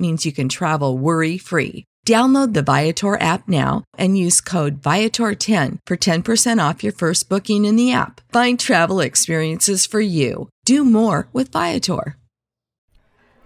means 0.00 0.24
you 0.24 0.32
can 0.32 0.48
travel 0.48 0.96
worry 0.96 1.36
free. 1.38 1.84
Download 2.06 2.54
the 2.54 2.62
Viator 2.62 3.20
app 3.20 3.46
now 3.46 3.84
and 3.98 4.16
use 4.16 4.40
code 4.40 4.80
Viator10 4.80 5.78
for 5.86 5.96
10% 5.96 6.68
off 6.68 6.82
your 6.82 6.94
first 6.94 7.28
booking 7.28 7.66
in 7.66 7.76
the 7.76 7.92
app. 7.92 8.22
Find 8.32 8.58
travel 8.58 9.00
experiences 9.00 9.84
for 9.84 10.00
you. 10.00 10.48
Do 10.64 10.84
more 10.84 11.28
with 11.32 11.52
Viator. 11.52 12.16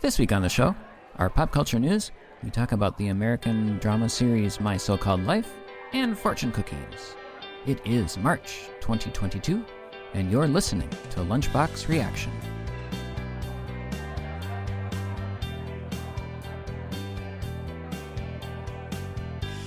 This 0.01 0.19
week 0.19 0.33
on 0.33 0.43
the 0.43 0.49
show, 0.49 0.77
our 1.17 1.29
pop 1.29 1.51
culture 1.51 1.79
news, 1.79 2.13
we 2.43 2.51
talk 2.51 2.73
about 2.73 2.97
the 2.99 3.09
American 3.09 3.79
drama 3.79 4.09
series 4.09 4.61
My 4.61 4.77
So 4.77 4.97
Called 4.97 5.25
Life 5.25 5.51
and 5.93 6.17
fortune 6.17 6.53
cookies. 6.53 7.17
It 7.67 7.81
is 7.87 8.19
March 8.19 8.69
2022, 8.81 9.65
and 10.13 10.31
you're 10.31 10.47
listening 10.47 10.91
to 11.11 11.21
Lunchbox 11.21 11.89
Reaction. 11.89 12.33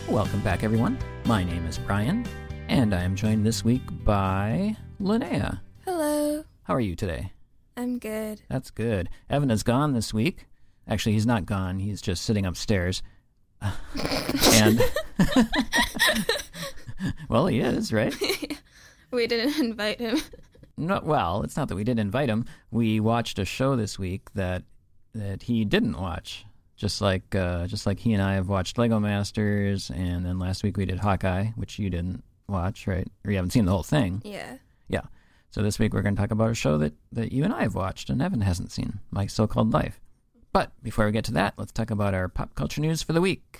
Welcome 0.09 0.39
back, 0.39 0.63
everyone. 0.63 0.97
My 1.25 1.43
name 1.43 1.65
is 1.65 1.77
Brian, 1.77 2.25
and 2.69 2.95
I 2.95 3.03
am 3.03 3.13
joined 3.13 3.45
this 3.45 3.65
week 3.65 3.81
by 4.05 4.77
Linnea. 5.01 5.59
Hello. 5.83 6.45
How 6.63 6.75
are 6.75 6.79
you 6.79 6.95
today? 6.95 7.33
I'm 7.75 7.99
good. 7.99 8.41
That's 8.47 8.71
good. 8.71 9.09
Evan 9.29 9.51
is 9.51 9.63
gone 9.63 9.91
this 9.91 10.13
week. 10.13 10.47
Actually, 10.87 11.11
he's 11.11 11.25
not 11.25 11.45
gone. 11.45 11.79
He's 11.79 12.01
just 12.01 12.23
sitting 12.23 12.45
upstairs. 12.45 13.03
and 13.61 14.81
well, 17.27 17.47
he 17.47 17.59
is, 17.59 17.91
right? 17.91 18.15
we 19.11 19.27
didn't 19.27 19.59
invite 19.59 19.99
him. 19.99 20.21
No, 20.77 21.01
well, 21.03 21.43
it's 21.43 21.57
not 21.57 21.67
that 21.67 21.75
we 21.75 21.83
didn't 21.83 21.99
invite 21.99 22.29
him. 22.29 22.45
We 22.71 23.01
watched 23.01 23.39
a 23.39 23.45
show 23.45 23.75
this 23.75 23.99
week 23.99 24.33
that 24.35 24.63
that 25.13 25.43
he 25.43 25.65
didn't 25.65 25.99
watch. 25.99 26.45
Just 26.77 27.01
like 27.01 27.33
uh, 27.33 27.65
just 27.67 27.85
like 27.85 27.99
he 27.99 28.13
and 28.13 28.21
I 28.21 28.35
have 28.35 28.47
watched 28.47 28.77
Lego 28.77 28.99
Masters, 28.99 29.89
and 29.89 30.25
then 30.25 30.37
last 30.39 30.63
week 30.63 30.77
we 30.77 30.85
did 30.85 30.99
Hawkeye, 30.99 31.47
which 31.55 31.79
you 31.79 31.89
didn't 31.89 32.23
watch, 32.47 32.87
right? 32.87 33.07
Or 33.25 33.31
you 33.31 33.37
haven't 33.37 33.51
seen 33.51 33.65
the 33.65 33.71
whole 33.71 33.83
thing. 33.83 34.21
Yeah. 34.23 34.57
Yeah. 34.87 35.01
So 35.49 35.61
this 35.63 35.79
week 35.79 35.93
we're 35.93 36.01
going 36.03 36.15
to 36.15 36.21
talk 36.21 36.31
about 36.31 36.51
a 36.51 36.55
show 36.55 36.77
that, 36.77 36.93
that 37.11 37.31
you 37.31 37.43
and 37.43 37.53
I 37.53 37.63
have 37.63 37.75
watched 37.75 38.09
and 38.09 38.21
Evan 38.21 38.41
hasn't 38.41 38.71
seen, 38.71 38.99
My 39.11 39.25
So-Called 39.27 39.73
Life. 39.73 39.99
But 40.53 40.71
before 40.83 41.05
we 41.05 41.11
get 41.11 41.25
to 41.25 41.33
that, 41.33 41.53
let's 41.57 41.71
talk 41.71 41.89
about 41.89 42.13
our 42.13 42.27
pop 42.27 42.53
culture 42.55 42.81
news 42.81 43.01
for 43.01 43.13
the 43.13 43.21
week. 43.21 43.59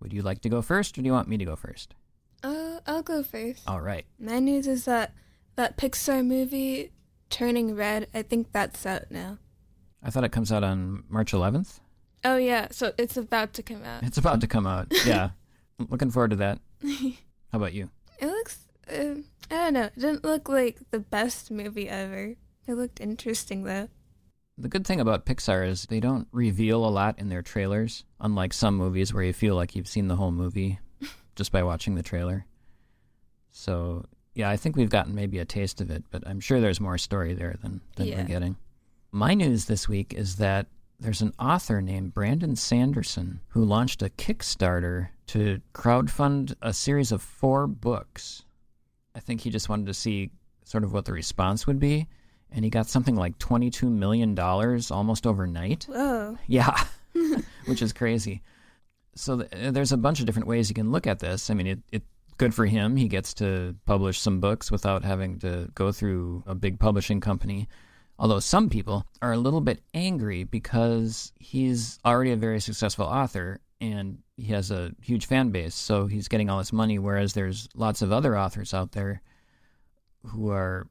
Would 0.00 0.12
you 0.12 0.22
like 0.22 0.40
to 0.42 0.48
go 0.48 0.62
first, 0.62 0.96
or 0.96 1.02
do 1.02 1.06
you 1.06 1.12
want 1.12 1.28
me 1.28 1.36
to 1.38 1.44
go 1.44 1.56
first? 1.56 1.94
Uh, 2.42 2.80
I'll 2.86 3.02
go 3.02 3.22
first. 3.22 3.62
All 3.66 3.80
right. 3.80 4.06
My 4.18 4.38
news 4.38 4.66
is 4.66 4.84
that 4.86 5.14
that 5.56 5.76
Pixar 5.76 6.24
movie, 6.26 6.92
Turning 7.28 7.74
Red, 7.74 8.08
I 8.14 8.22
think 8.22 8.52
that's 8.52 8.86
out 8.86 9.10
now. 9.10 9.38
I 10.02 10.10
thought 10.10 10.24
it 10.24 10.32
comes 10.32 10.50
out 10.50 10.64
on 10.64 11.04
March 11.08 11.32
11th. 11.32 11.80
Oh 12.24 12.36
yeah, 12.36 12.68
so 12.70 12.92
it's 12.98 13.16
about 13.16 13.54
to 13.54 13.62
come 13.62 13.82
out. 13.84 14.02
It's 14.02 14.18
about 14.18 14.40
to 14.42 14.46
come 14.46 14.66
out. 14.66 14.88
Yeah. 15.06 15.30
Looking 15.88 16.10
forward 16.10 16.30
to 16.32 16.36
that. 16.36 16.58
How 16.84 17.56
about 17.58 17.72
you? 17.72 17.88
It 18.18 18.26
looks, 18.26 18.58
uh, 18.90 19.14
I 19.50 19.54
don't 19.54 19.72
know, 19.74 19.84
it 19.84 19.98
didn't 19.98 20.24
look 20.24 20.48
like 20.48 20.78
the 20.90 20.98
best 21.00 21.50
movie 21.50 21.88
ever. 21.88 22.34
It 22.66 22.74
looked 22.74 23.00
interesting 23.00 23.64
though. 23.64 23.88
The 24.58 24.68
good 24.68 24.86
thing 24.86 25.00
about 25.00 25.24
Pixar 25.24 25.66
is 25.66 25.86
they 25.86 26.00
don't 26.00 26.28
reveal 26.32 26.84
a 26.84 26.90
lot 26.90 27.18
in 27.18 27.30
their 27.30 27.40
trailers, 27.40 28.04
unlike 28.20 28.52
some 28.52 28.76
movies 28.76 29.14
where 29.14 29.22
you 29.22 29.32
feel 29.32 29.54
like 29.56 29.74
you've 29.74 29.88
seen 29.88 30.08
the 30.08 30.16
whole 30.16 30.32
movie 30.32 30.78
just 31.34 31.50
by 31.50 31.62
watching 31.62 31.94
the 31.94 32.02
trailer. 32.02 32.44
So, 33.52 34.04
yeah, 34.34 34.50
I 34.50 34.58
think 34.58 34.76
we've 34.76 34.90
gotten 34.90 35.14
maybe 35.14 35.38
a 35.38 35.46
taste 35.46 35.80
of 35.80 35.90
it, 35.90 36.04
but 36.10 36.22
I'm 36.26 36.40
sure 36.40 36.60
there's 36.60 36.80
more 36.80 36.98
story 36.98 37.32
there 37.32 37.56
than, 37.62 37.80
than 37.96 38.06
Yeah. 38.06 38.18
we're 38.18 38.24
getting. 38.28 38.56
My 39.12 39.32
news 39.34 39.64
this 39.64 39.88
week 39.88 40.12
is 40.14 40.36
that 40.36 40.66
there's 41.00 41.22
an 41.22 41.32
author 41.38 41.80
named 41.80 42.14
Brandon 42.14 42.54
Sanderson 42.54 43.40
who 43.48 43.64
launched 43.64 44.02
a 44.02 44.10
Kickstarter 44.10 45.08
to 45.28 45.60
crowdfund 45.74 46.54
a 46.60 46.72
series 46.72 47.10
of 47.10 47.22
four 47.22 47.66
books. 47.66 48.44
I 49.14 49.20
think 49.20 49.40
he 49.40 49.50
just 49.50 49.68
wanted 49.68 49.86
to 49.86 49.94
see 49.94 50.30
sort 50.64 50.84
of 50.84 50.92
what 50.92 51.06
the 51.06 51.12
response 51.12 51.66
would 51.66 51.80
be, 51.80 52.06
and 52.52 52.64
he 52.64 52.70
got 52.70 52.88
something 52.88 53.16
like 53.16 53.38
$22 53.38 53.90
million 53.90 54.38
almost 54.38 55.26
overnight. 55.26 55.84
Whoa. 55.88 56.38
Yeah, 56.46 56.76
which 57.66 57.82
is 57.82 57.92
crazy. 57.92 58.42
So 59.14 59.42
th- 59.42 59.72
there's 59.72 59.92
a 59.92 59.96
bunch 59.96 60.20
of 60.20 60.26
different 60.26 60.48
ways 60.48 60.68
you 60.68 60.74
can 60.74 60.92
look 60.92 61.06
at 61.06 61.18
this. 61.18 61.50
I 61.50 61.54
mean, 61.54 61.66
it, 61.66 61.78
it 61.90 62.02
good 62.36 62.54
for 62.54 62.66
him. 62.66 62.96
He 62.96 63.08
gets 63.08 63.34
to 63.34 63.74
publish 63.84 64.20
some 64.20 64.40
books 64.40 64.70
without 64.70 65.02
having 65.02 65.38
to 65.40 65.70
go 65.74 65.92
through 65.92 66.44
a 66.46 66.54
big 66.54 66.78
publishing 66.78 67.20
company. 67.20 67.68
Although 68.20 68.40
some 68.40 68.68
people 68.68 69.06
are 69.22 69.32
a 69.32 69.38
little 69.38 69.62
bit 69.62 69.80
angry 69.94 70.44
because 70.44 71.32
he's 71.40 71.98
already 72.04 72.32
a 72.32 72.36
very 72.36 72.60
successful 72.60 73.06
author 73.06 73.60
and 73.80 74.18
he 74.36 74.52
has 74.52 74.70
a 74.70 74.92
huge 75.00 75.24
fan 75.24 75.48
base, 75.48 75.74
so 75.74 76.06
he's 76.06 76.28
getting 76.28 76.50
all 76.50 76.58
this 76.58 76.70
money, 76.72 76.98
whereas 76.98 77.32
there's 77.32 77.66
lots 77.74 78.02
of 78.02 78.12
other 78.12 78.36
authors 78.36 78.74
out 78.74 78.92
there 78.92 79.22
who 80.26 80.50
are 80.50 80.86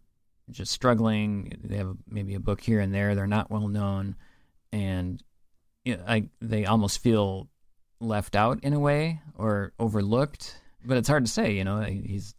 just 0.50 0.72
struggling. 0.72 1.54
They 1.64 1.78
have 1.78 1.96
maybe 2.10 2.34
a 2.34 2.40
book 2.40 2.62
here 2.62 2.80
and 2.80 2.92
there. 2.92 3.14
They're 3.14 3.28
not 3.28 3.52
well 3.52 3.68
known, 3.68 4.16
and 4.72 5.22
I 5.88 6.30
they 6.42 6.66
almost 6.66 6.98
feel 6.98 7.48
left 8.00 8.36
out 8.36 8.64
in 8.64 8.74
a 8.74 8.80
way 8.80 9.22
or 9.36 9.74
overlooked. 9.80 10.60
But 10.84 10.98
it's 10.98 11.10
hard 11.10 11.26
to 11.26 11.32
say. 11.32 11.54
You 11.54 11.64
know, 11.64 11.82
he's 11.82 12.34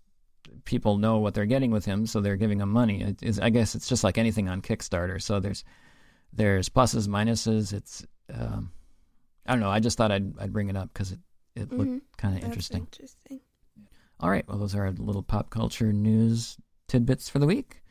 people 0.64 0.98
know 0.98 1.18
what 1.18 1.34
they're 1.34 1.46
getting 1.46 1.70
with 1.70 1.84
him, 1.84 2.06
so 2.06 2.20
they're 2.20 2.36
giving 2.36 2.60
him 2.60 2.70
money. 2.70 3.02
It 3.02 3.22
is, 3.22 3.38
I 3.38 3.50
guess 3.50 3.74
it's 3.74 3.88
just 3.88 4.04
like 4.04 4.18
anything 4.18 4.48
on 4.48 4.62
Kickstarter. 4.62 5.20
So 5.20 5.40
there's 5.40 5.64
there's 6.32 6.68
pluses, 6.68 7.08
minuses. 7.08 7.72
It's 7.72 8.06
um, 8.32 8.70
I 9.46 9.52
don't 9.52 9.60
know. 9.60 9.70
I 9.70 9.80
just 9.80 9.96
thought 9.98 10.12
I'd 10.12 10.38
I'd 10.38 10.52
bring 10.52 10.68
it 10.68 10.76
up 10.76 10.90
because 10.92 11.12
it 11.12 11.20
it 11.56 11.72
looked 11.72 11.90
Mhm. 11.90 12.00
kind 12.16 12.36
of 12.38 12.44
interesting. 12.44 12.82
interesting. 12.82 13.40
All 14.20 14.30
right. 14.30 14.46
Well, 14.46 14.58
those 14.58 14.74
are 14.74 14.84
our 14.84 14.92
little 14.92 15.22
pop 15.22 15.50
culture 15.50 15.92
news 15.92 16.56
tidbits 16.88 17.28
for 17.28 17.38
the 17.38 17.46
week. 17.46 17.82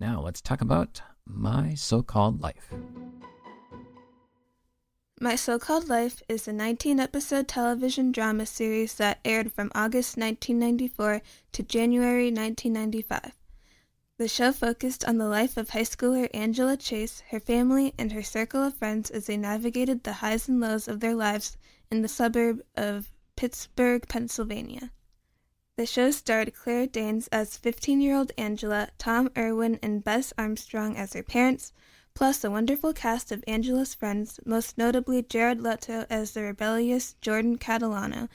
Now 0.00 0.20
let's 0.20 0.40
talk 0.40 0.60
about 0.60 1.00
my 1.26 1.74
so-called 1.74 2.40
life. 2.42 2.72
My 5.18 5.34
So 5.34 5.58
Called 5.58 5.88
Life 5.88 6.22
is 6.28 6.46
a 6.46 6.52
19 6.52 7.00
episode 7.00 7.48
television 7.48 8.12
drama 8.12 8.44
series 8.44 8.96
that 8.96 9.18
aired 9.24 9.50
from 9.50 9.72
August 9.74 10.18
1994 10.18 11.22
to 11.52 11.62
January 11.62 12.26
1995. 12.26 13.32
The 14.18 14.28
show 14.28 14.52
focused 14.52 15.06
on 15.06 15.16
the 15.16 15.26
life 15.26 15.56
of 15.56 15.70
high 15.70 15.84
schooler 15.84 16.28
Angela 16.34 16.76
Chase, 16.76 17.22
her 17.30 17.40
family, 17.40 17.94
and 17.96 18.12
her 18.12 18.22
circle 18.22 18.62
of 18.62 18.74
friends 18.74 19.10
as 19.10 19.24
they 19.24 19.38
navigated 19.38 20.04
the 20.04 20.12
highs 20.20 20.48
and 20.48 20.60
lows 20.60 20.86
of 20.86 21.00
their 21.00 21.14
lives 21.14 21.56
in 21.90 22.02
the 22.02 22.08
suburb 22.08 22.62
of 22.76 23.10
Pittsburgh, 23.36 24.06
Pennsylvania. 24.06 24.90
The 25.78 25.86
show 25.86 26.10
starred 26.10 26.52
Claire 26.54 26.88
Danes 26.88 27.26
as 27.28 27.56
15 27.56 28.02
year 28.02 28.14
old 28.14 28.32
Angela, 28.36 28.90
Tom 28.98 29.30
Irwin 29.34 29.78
and 29.82 30.04
Bess 30.04 30.34
Armstrong 30.36 30.94
as 30.94 31.14
her 31.14 31.22
parents, 31.22 31.72
plus 32.16 32.42
a 32.42 32.50
wonderful 32.50 32.94
cast 32.94 33.30
of 33.30 33.44
Angela's 33.46 33.94
friends, 33.94 34.40
most 34.46 34.78
notably 34.78 35.22
Jared 35.22 35.60
Leto 35.60 36.06
as 36.08 36.32
the 36.32 36.42
rebellious 36.42 37.14
Jordan 37.20 37.58
Catalano 37.58 38.30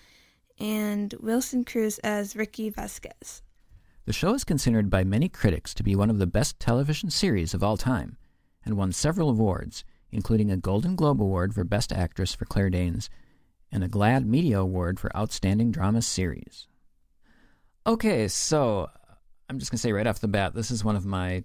and 0.59 1.15
Wilson 1.19 1.65
Cruz 1.65 1.97
as 1.99 2.35
Ricky 2.35 2.69
Vasquez. 2.69 3.41
The 4.05 4.13
show 4.13 4.35
is 4.35 4.43
considered 4.43 4.91
by 4.91 5.03
many 5.03 5.27
critics 5.27 5.73
to 5.73 5.83
be 5.83 5.95
one 5.95 6.11
of 6.11 6.19
the 6.19 6.27
best 6.27 6.59
television 6.59 7.09
series 7.09 7.55
of 7.55 7.63
all 7.63 7.75
time 7.75 8.17
and 8.63 8.77
won 8.77 8.91
several 8.91 9.31
awards, 9.31 9.83
including 10.11 10.51
a 10.51 10.57
Golden 10.57 10.95
Globe 10.95 11.19
Award 11.19 11.55
for 11.55 11.63
Best 11.63 11.91
Actress 11.91 12.35
for 12.35 12.45
Claire 12.45 12.69
Danes 12.69 13.09
and 13.71 13.83
a 13.83 13.89
GLAAD 13.89 14.27
Media 14.27 14.59
Award 14.59 14.99
for 14.99 15.15
Outstanding 15.17 15.71
Drama 15.71 16.03
Series. 16.03 16.67
Okay, 17.87 18.27
so 18.27 18.91
I'm 19.49 19.57
just 19.57 19.71
going 19.71 19.77
to 19.77 19.81
say 19.81 19.91
right 19.91 20.05
off 20.05 20.19
the 20.19 20.27
bat, 20.27 20.53
this 20.53 20.69
is 20.69 20.83
one 20.83 20.95
of 20.95 21.03
my 21.03 21.43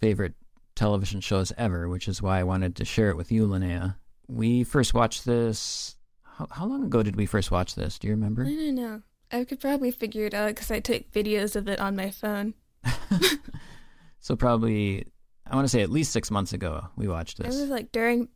favorite 0.00 0.34
television 0.76 1.20
shows 1.20 1.52
ever, 1.58 1.88
which 1.88 2.06
is 2.06 2.22
why 2.22 2.38
I 2.38 2.44
wanted 2.44 2.76
to 2.76 2.84
share 2.84 3.10
it 3.10 3.16
with 3.16 3.32
you, 3.32 3.48
Linnea. 3.48 3.96
We 4.28 4.62
first 4.62 4.94
watched 4.94 5.24
this, 5.24 5.96
How, 6.22 6.46
how 6.50 6.66
long 6.66 6.84
ago 6.84 7.02
did 7.02 7.16
we 7.16 7.26
first 7.26 7.50
watch 7.50 7.74
this? 7.74 7.98
Do 7.98 8.06
you 8.06 8.14
remember? 8.14 8.44
I 8.44 8.54
don't 8.54 8.74
know. 8.74 9.02
I 9.32 9.44
could 9.44 9.60
probably 9.60 9.90
figure 9.90 10.26
it 10.26 10.34
out 10.34 10.48
because 10.48 10.70
I 10.70 10.78
took 10.78 11.10
videos 11.10 11.56
of 11.56 11.66
it 11.68 11.80
on 11.80 11.96
my 11.96 12.10
phone. 12.10 12.54
so 14.20 14.36
probably, 14.36 15.06
I 15.50 15.56
want 15.56 15.64
to 15.64 15.68
say 15.68 15.82
at 15.82 15.90
least 15.90 16.12
six 16.12 16.30
months 16.30 16.52
ago 16.52 16.86
we 16.96 17.08
watched 17.08 17.38
this. 17.38 17.56
It 17.56 17.60
was 17.60 17.70
like 17.70 17.90
during, 17.90 18.28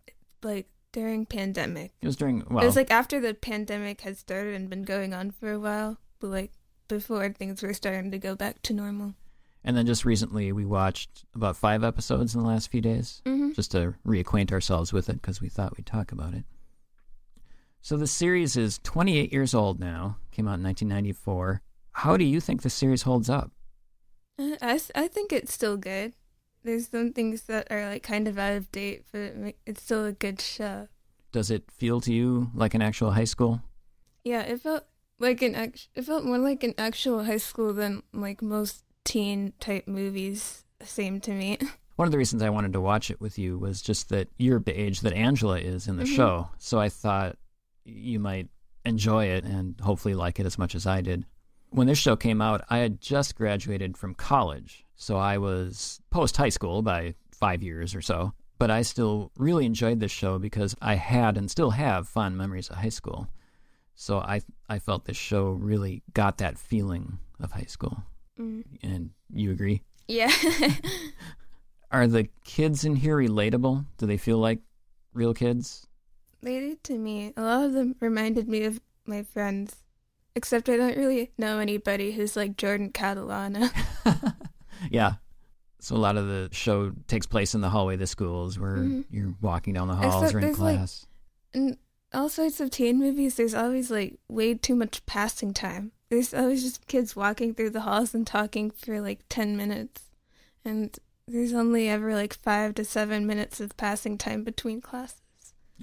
like 0.42 0.68
during 0.92 1.26
pandemic. 1.26 1.92
It 2.00 2.06
was 2.06 2.16
during 2.16 2.44
well, 2.50 2.64
it 2.64 2.66
was 2.66 2.76
like 2.76 2.90
after 2.90 3.20
the 3.20 3.34
pandemic 3.34 4.00
had 4.00 4.16
started 4.16 4.54
and 4.54 4.68
been 4.68 4.82
going 4.82 5.14
on 5.14 5.30
for 5.30 5.52
a 5.52 5.60
while, 5.60 5.98
but 6.18 6.28
like 6.28 6.52
before 6.88 7.28
things 7.30 7.62
were 7.62 7.74
starting 7.74 8.10
to 8.10 8.18
go 8.18 8.34
back 8.34 8.62
to 8.62 8.74
normal. 8.74 9.14
And 9.64 9.76
then 9.76 9.86
just 9.86 10.04
recently 10.04 10.52
we 10.52 10.64
watched 10.64 11.24
about 11.34 11.56
five 11.56 11.82
episodes 11.84 12.34
in 12.34 12.40
the 12.42 12.46
last 12.46 12.70
few 12.70 12.80
days, 12.80 13.22
Mm-hmm. 13.26 13.52
just 13.52 13.70
to 13.72 13.94
reacquaint 14.06 14.52
ourselves 14.52 14.92
with 14.92 15.08
it 15.08 15.20
because 15.20 15.40
we 15.40 15.48
thought 15.48 15.76
we'd 15.76 15.86
talk 15.86 16.12
about 16.12 16.34
it. 16.34 16.44
So 17.82 17.96
the 17.96 18.06
series 18.06 18.56
is 18.56 18.78
28 18.82 19.32
years 19.32 19.54
old 19.54 19.80
now. 19.80 20.16
Came 20.32 20.46
out 20.46 20.58
in 20.58 20.64
1994. 20.64 21.62
How 21.92 22.16
do 22.16 22.24
you 22.24 22.40
think 22.40 22.62
the 22.62 22.70
series 22.70 23.02
holds 23.02 23.30
up? 23.30 23.50
Uh, 24.38 24.56
I, 24.62 24.80
I 24.94 25.08
think 25.08 25.32
it's 25.32 25.52
still 25.52 25.76
good. 25.76 26.14
There's 26.62 26.88
some 26.88 27.12
things 27.12 27.42
that 27.44 27.68
are 27.70 27.86
like 27.88 28.02
kind 28.02 28.28
of 28.28 28.38
out 28.38 28.52
of 28.56 28.70
date, 28.70 29.04
but 29.12 29.18
it, 29.20 29.58
it's 29.66 29.82
still 29.82 30.04
a 30.04 30.12
good 30.12 30.40
show. 30.40 30.88
Does 31.32 31.50
it 31.50 31.70
feel 31.70 32.00
to 32.02 32.12
you 32.12 32.50
like 32.54 32.74
an 32.74 32.82
actual 32.82 33.12
high 33.12 33.24
school? 33.24 33.62
Yeah, 34.24 34.42
it 34.42 34.60
felt 34.60 34.84
like 35.18 35.40
an 35.40 35.54
act- 35.54 35.88
it 35.94 36.02
felt 36.04 36.24
more 36.24 36.38
like 36.38 36.62
an 36.62 36.74
actual 36.76 37.24
high 37.24 37.38
school 37.38 37.72
than 37.72 38.02
like 38.12 38.42
most 38.42 38.84
teen 39.04 39.52
type 39.60 39.86
movies 39.88 40.64
seem 40.82 41.20
to 41.20 41.32
me. 41.32 41.58
One 41.96 42.06
of 42.08 42.12
the 42.12 42.18
reasons 42.18 42.42
I 42.42 42.50
wanted 42.50 42.72
to 42.72 42.80
watch 42.80 43.10
it 43.10 43.20
with 43.20 43.38
you 43.38 43.58
was 43.58 43.82
just 43.82 44.08
that 44.08 44.28
you're 44.38 44.60
the 44.60 44.78
age 44.78 45.00
that 45.00 45.12
Angela 45.12 45.58
is 45.58 45.86
in 45.86 45.96
the 45.96 46.04
Mhm. 46.04 46.16
show. 46.16 46.48
So 46.58 46.78
I 46.80 46.88
thought 46.88 47.36
you 47.84 48.18
might 48.18 48.48
enjoy 48.86 49.26
it 49.26 49.44
and 49.44 49.78
hopefully 49.80 50.14
like 50.14 50.40
it 50.40 50.46
as 50.46 50.56
much 50.56 50.74
as 50.74 50.86
I 50.86 51.02
did. 51.02 51.26
When 51.68 51.86
this 51.86 51.98
show 51.98 52.16
came 52.16 52.40
out, 52.40 52.62
I 52.70 52.78
had 52.78 53.00
just 53.00 53.36
graduated 53.36 53.96
from 53.98 54.14
college. 54.14 54.86
So 54.96 55.18
I 55.18 55.36
was 55.38 56.00
post 56.10 56.36
high 56.38 56.48
school 56.48 56.80
by 56.82 57.14
five 57.30 57.62
years 57.62 57.94
or 57.94 58.00
so. 58.00 58.32
But 58.58 58.70
I 58.70 58.82
still 58.82 59.30
really 59.36 59.64
enjoyed 59.66 60.00
this 60.00 60.10
show 60.10 60.38
because 60.38 60.74
I 60.82 60.94
had 60.94 61.36
and 61.38 61.50
still 61.50 61.70
have 61.70 62.08
fond 62.08 62.36
memories 62.36 62.68
of 62.70 62.76
high 62.76 62.88
school. 62.90 63.28
So 63.94 64.18
I 64.20 64.40
I 64.68 64.78
felt 64.78 65.04
this 65.04 65.16
show 65.18 65.50
really 65.50 66.02
got 66.14 66.38
that 66.38 66.58
feeling 66.58 67.18
of 67.38 67.52
high 67.52 67.64
school. 67.68 68.02
Mm. 68.40 68.64
And 68.82 69.10
you 69.32 69.50
agree? 69.52 69.82
Yeah. 70.08 70.30
Are 71.92 72.06
the 72.06 72.28
kids 72.44 72.84
in 72.84 72.96
here 72.96 73.16
relatable? 73.16 73.84
Do 73.98 74.06
they 74.06 74.16
feel 74.16 74.38
like 74.38 74.60
real 75.12 75.34
kids? 75.34 75.86
they 76.42 76.58
did 76.58 76.82
to 76.84 76.96
me. 76.96 77.34
A 77.36 77.42
lot 77.42 77.64
of 77.66 77.72
them 77.74 77.94
reminded 78.00 78.48
me 78.48 78.64
of 78.64 78.80
my 79.04 79.22
friends. 79.22 79.76
Except 80.34 80.68
I 80.70 80.76
don't 80.78 80.96
really 80.96 81.32
know 81.36 81.58
anybody 81.58 82.12
who's 82.12 82.34
like 82.36 82.56
Jordan 82.56 82.90
Catalano. 82.92 83.68
yeah. 84.90 85.14
So 85.80 85.96
a 85.96 85.98
lot 85.98 86.16
of 86.16 86.28
the 86.28 86.48
show 86.52 86.92
takes 87.08 87.26
place 87.26 87.54
in 87.54 87.60
the 87.60 87.68
hallway 87.68 87.94
of 87.94 88.00
the 88.00 88.06
schools 88.06 88.58
where 88.58 88.76
Mhm. 88.78 89.04
you're 89.10 89.34
walking 89.42 89.74
down 89.74 89.88
the 89.88 89.96
halls 89.96 90.22
Except 90.22 90.34
or 90.34 90.38
in 90.38 90.44
there's, 90.46 90.58
like, 90.58 90.76
class. 90.76 91.06
In 91.52 91.76
all 92.14 92.28
sorts 92.28 92.60
of 92.60 92.70
teen 92.70 92.98
movies, 92.98 93.34
there's 93.34 93.54
always 93.54 93.90
like 93.90 94.18
way 94.28 94.54
too 94.54 94.76
much 94.76 95.04
passing 95.04 95.52
time. 95.52 95.92
There's 96.10 96.34
always 96.34 96.62
just 96.62 96.86
kids 96.88 97.14
walking 97.14 97.54
through 97.54 97.70
the 97.70 97.82
halls 97.82 98.14
and 98.14 98.26
talking 98.26 98.70
for 98.70 99.00
like 99.00 99.20
10 99.28 99.56
minutes. 99.56 100.02
And 100.64 100.96
there's 101.28 101.52
only 101.52 101.88
ever 101.88 102.14
like 102.14 102.34
five 102.34 102.74
to 102.74 102.84
seven 102.84 103.26
minutes 103.26 103.60
of 103.60 103.76
passing 103.76 104.18
time 104.18 104.42
between 104.42 104.80
classes. 104.80 105.20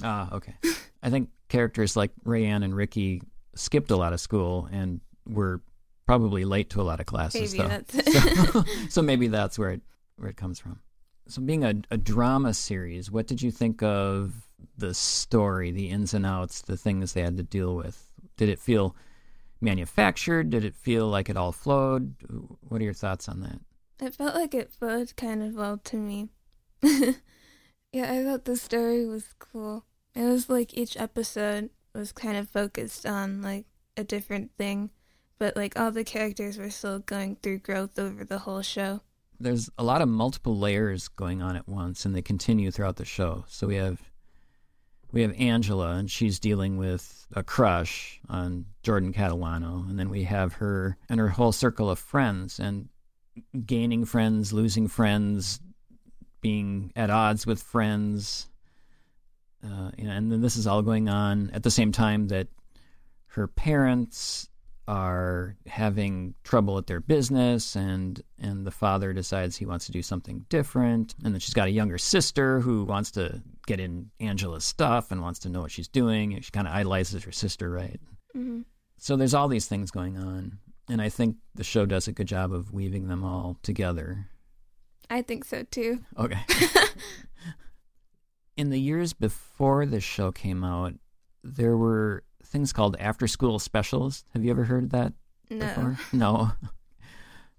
Ah, 0.04 0.30
okay. 0.34 0.56
I 1.02 1.10
think 1.10 1.30
characters 1.48 1.96
like 1.96 2.12
Rayanne 2.26 2.64
and 2.64 2.76
Ricky 2.76 3.22
skipped 3.56 3.90
a 3.90 3.96
lot 3.96 4.14
of 4.14 4.20
school 4.20 4.68
and 4.72 5.00
were 5.26 5.62
probably 6.06 6.46
late 6.46 6.70
to 6.72 6.82
a 6.82 6.84
lot 6.84 7.00
of 7.00 7.06
classes. 7.06 7.54
Maybe 7.54 7.64
though. 7.64 7.70
that's 7.70 7.96
it. 7.96 8.36
so, 8.54 8.64
so 8.90 9.02
maybe 9.02 9.28
that's 9.28 9.58
where 9.58 9.72
it 9.72 9.82
where 10.18 10.30
it 10.30 10.38
comes 10.38 10.60
from. 10.60 10.80
So 11.28 11.42
being 11.42 11.64
a, 11.64 11.76
a 11.92 11.98
drama 11.98 12.54
series, 12.54 13.12
what 13.12 13.28
did 13.28 13.42
you 13.42 13.52
think 13.52 13.84
of 13.84 14.34
the 14.78 14.94
story, 14.94 15.72
the 15.72 15.90
ins 15.90 16.14
and 16.14 16.26
outs, 16.26 16.62
the 16.62 16.78
things 16.78 17.14
they 17.14 17.22
had 17.22 17.38
to 17.38 17.44
deal 17.44 17.76
with? 17.76 18.12
Did 18.38 18.50
it 18.50 18.60
feel 18.60 18.96
manufactured? 19.62 20.50
Did 20.50 20.64
it 20.64 20.76
feel 20.76 21.08
like 21.08 21.30
it 21.30 21.38
all 21.38 21.52
flowed? 21.52 22.16
What 22.62 22.82
are 22.82 22.86
your 22.86 22.94
thoughts 22.94 23.28
on 23.28 23.42
that? 23.42 23.60
It 24.00 24.14
felt 24.14 24.36
like 24.36 24.54
it 24.54 24.72
flowed 24.72 25.16
kind 25.16 25.42
of 25.42 25.56
well 25.56 25.78
to 25.86 25.98
me. 25.98 26.30
yeah, 26.82 28.12
I 28.12 28.24
thought 28.24 28.46
the 28.46 28.58
story 28.58 29.06
was 29.06 29.34
cool. 29.40 29.86
It 30.14 30.24
was 30.24 30.50
like 30.50 30.74
each 30.74 30.98
episode 30.98 31.70
was 31.94 32.12
kind 32.12 32.38
of 32.38 32.50
focused 32.50 33.06
on 33.06 33.42
like 33.42 33.66
a 33.96 34.04
different 34.04 34.52
thing, 34.58 34.92
but 35.40 35.56
like 35.56 35.80
all 35.80 35.92
the 35.92 36.04
characters 36.04 36.58
were 36.58 36.70
still 36.70 37.00
going 37.00 37.38
through 37.42 37.60
growth 37.60 37.98
over 37.98 38.24
the 38.24 38.40
whole 38.40 38.62
show. 38.62 39.02
There's 39.40 39.70
a 39.78 39.84
lot 39.84 40.02
of 40.02 40.10
multiple 40.10 40.58
layers 40.58 41.08
going 41.08 41.42
on 41.42 41.56
at 41.56 41.68
once, 41.68 42.06
and 42.06 42.16
they 42.16 42.24
continue 42.24 42.72
throughout 42.72 42.96
the 42.96 43.06
show. 43.06 43.46
So 43.48 43.68
we 43.68 43.76
have 43.76 44.02
we 45.12 45.22
have 45.22 45.34
Angela, 45.38 45.96
and 45.96 46.10
she's 46.10 46.40
dealing 46.40 46.78
with 46.78 47.28
a 47.34 47.44
crush 47.44 48.20
on 48.30 48.66
Jordan 48.84 49.14
Catalano, 49.14 49.90
and 49.90 49.98
then 49.98 50.10
we 50.10 50.24
have 50.24 50.54
her 50.54 50.98
and 51.10 51.20
her 51.20 51.30
whole 51.30 51.52
circle 51.52 51.90
of 51.90 52.00
friends, 52.00 52.60
and 52.60 52.90
gaining 53.66 54.06
friends, 54.06 54.52
losing 54.52 54.88
friends, 54.88 55.60
being 56.42 56.92
at 56.96 57.10
odds 57.10 57.46
with 57.46 57.62
friends, 57.62 58.48
uh, 59.64 59.92
and 59.98 60.32
then 60.32 60.42
this 60.42 60.56
is 60.56 60.68
all 60.68 60.82
going 60.82 61.10
on 61.10 61.50
at 61.52 61.64
the 61.64 61.72
same 61.72 61.92
time 61.92 62.28
that 62.28 62.48
her 63.28 63.48
parents 63.48 64.50
are 64.88 65.56
having 65.66 66.34
trouble 66.44 66.78
at 66.78 66.88
their 66.88 67.02
business 67.02 67.76
and 67.76 68.22
and 68.40 68.66
the 68.66 68.72
father 68.72 69.12
decides 69.12 69.58
he 69.58 69.66
wants 69.66 69.86
to 69.86 69.92
do 69.92 70.02
something 70.02 70.46
different. 70.50 71.16
And 71.24 71.34
then 71.34 71.40
she's 71.40 71.54
got 71.54 71.68
a 71.68 71.72
younger 71.72 71.98
sister 71.98 72.60
who 72.60 72.86
wants 72.86 73.12
to 73.12 73.42
get 73.66 73.80
in 73.80 74.10
Angela's 74.20 74.66
stuff 74.66 75.12
and 75.12 75.22
wants 75.22 75.40
to 75.40 75.50
know 75.50 75.62
what 75.62 75.72
she's 75.72 75.90
doing. 75.90 76.40
She 76.42 76.52
kind 76.52 76.68
of 76.68 76.74
idolizes 76.74 77.24
her 77.24 77.32
sister 77.32 77.70
right? 77.70 78.00
Hmm 78.34 78.62
so 78.98 79.16
there's 79.16 79.34
all 79.34 79.48
these 79.48 79.68
things 79.68 79.92
going 79.92 80.18
on. 80.18 80.58
And 80.90 81.02
I 81.02 81.10
think 81.10 81.38
the 81.56 81.64
show 81.64 81.86
does 81.86 82.08
a 82.08 82.12
good 82.12 82.28
job 82.28 82.54
of 82.54 82.72
weaving 82.72 83.08
them 83.08 83.24
all 83.24 83.58
together. 83.62 84.28
I 85.10 85.22
think 85.22 85.46
so 85.46 85.64
too. 85.64 86.00
okay. 86.18 86.40
In 88.58 88.70
the 88.70 88.80
years 88.80 89.14
before 89.14 89.86
this 89.86 90.04
show 90.04 90.32
came 90.32 90.64
out 90.64 90.94
there 91.44 91.78
were 91.78 92.24
things 92.48 92.74
called 92.74 92.96
after 93.00 93.28
school 93.28 93.60
specials 93.60 94.24
have 94.34 94.44
you 94.44 94.52
ever 94.52 94.64
heard 94.66 94.86
of 94.86 94.90
that 94.92 95.14
No. 95.50 95.60
before? 95.68 95.98
No. 96.14 96.52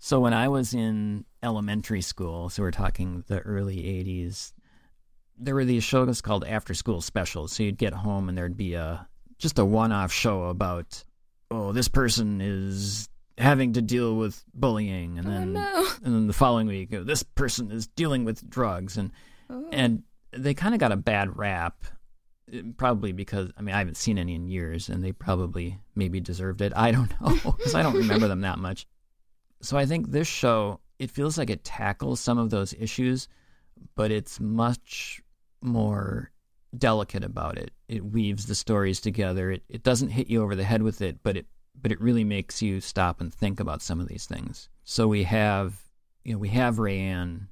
So 0.01 0.21
when 0.21 0.33
I 0.33 0.47
was 0.47 0.75
in 0.75 1.25
elementary 1.43 2.03
school, 2.03 2.49
so 2.51 2.63
we're 2.63 2.71
talking 2.71 3.25
the 3.27 3.41
early 3.41 3.79
80s, 3.79 4.53
there 5.37 5.57
were 5.57 5.65
these 5.65 5.83
shows 5.83 6.21
called 6.21 6.45
after 6.45 6.73
school 6.73 7.01
specials. 7.01 7.51
So 7.53 7.65
you'd 7.65 7.79
get 7.79 7.93
home 7.93 8.29
and 8.29 8.39
there'd 8.39 8.57
be 8.57 8.75
a 8.75 9.09
just 9.39 9.59
a 9.59 9.65
one-off 9.65 10.13
show 10.13 10.45
about 10.45 11.03
oh, 11.51 11.73
this 11.73 11.89
person 11.89 12.41
is 12.41 13.09
having 13.39 13.73
to 13.73 13.83
deal 13.83 14.15
with 14.15 14.45
bullying 14.55 15.19
and 15.19 15.27
Oh 15.27 15.31
then 15.31 15.53
no. 15.55 15.89
and 16.05 16.15
then 16.15 16.27
the 16.29 16.33
following 16.33 16.69
week 16.69 16.95
oh, 16.95 17.03
this 17.03 17.25
person 17.25 17.73
is 17.73 17.89
dealing 17.89 18.25
with 18.25 18.49
drugs 18.49 18.97
and 18.97 19.11
Oh. 19.51 19.67
and 19.73 20.05
they 20.33 20.55
kind 20.55 20.75
of 20.75 20.79
got 20.81 20.93
a 20.93 20.97
bad 20.97 21.37
rap 21.37 21.85
probably 22.77 23.13
because 23.13 23.51
i 23.57 23.63
mean 23.63 23.75
i 23.75 23.79
haven't 23.79 23.97
seen 23.97 24.19
any 24.19 24.35
in 24.35 24.49
years 24.49 24.89
and 24.89 25.03
they 25.03 25.13
probably 25.13 25.79
maybe 25.95 26.21
deserved 26.21 26.61
it. 26.61 26.73
I 26.75 26.91
don't 26.91 27.13
know 27.21 27.53
because 27.57 27.75
i 27.75 27.83
don't 27.83 27.97
remember 27.97 28.29
them 28.29 28.43
that 28.43 28.59
much. 28.59 28.87
So 29.61 29.77
i 29.77 29.87
think 29.87 30.11
this 30.11 30.29
show 30.29 30.81
it 30.99 31.11
feels 31.11 31.39
like 31.39 31.51
it 31.51 31.65
tackles 31.65 32.21
some 32.21 32.39
of 32.39 32.51
those 32.51 32.75
issues 32.75 33.29
but 33.95 34.11
it's 34.11 34.41
much 34.41 35.23
more 35.61 36.31
delicate 36.77 37.25
about 37.25 37.57
it. 37.57 37.71
It 37.89 38.05
weaves 38.05 38.47
the 38.47 38.55
stories 38.55 39.01
together. 39.01 39.53
It, 39.53 39.63
it 39.69 39.83
doesn't 39.83 40.11
hit 40.11 40.29
you 40.29 40.43
over 40.43 40.55
the 40.55 40.65
head 40.65 40.83
with 40.83 41.01
it 41.01 41.23
but 41.23 41.37
it 41.37 41.47
but 41.81 41.93
it 41.93 42.01
really 42.01 42.25
makes 42.25 42.61
you 42.61 42.81
stop 42.81 43.21
and 43.21 43.33
think 43.33 43.61
about 43.61 43.83
some 43.83 44.01
of 44.01 44.09
these 44.09 44.27
things. 44.27 44.69
So 44.85 45.07
we 45.07 45.25
have 45.25 45.81
you 46.25 46.33
know 46.33 46.39
we 46.39 46.49
have 46.51 46.77
rayanne 46.77 47.47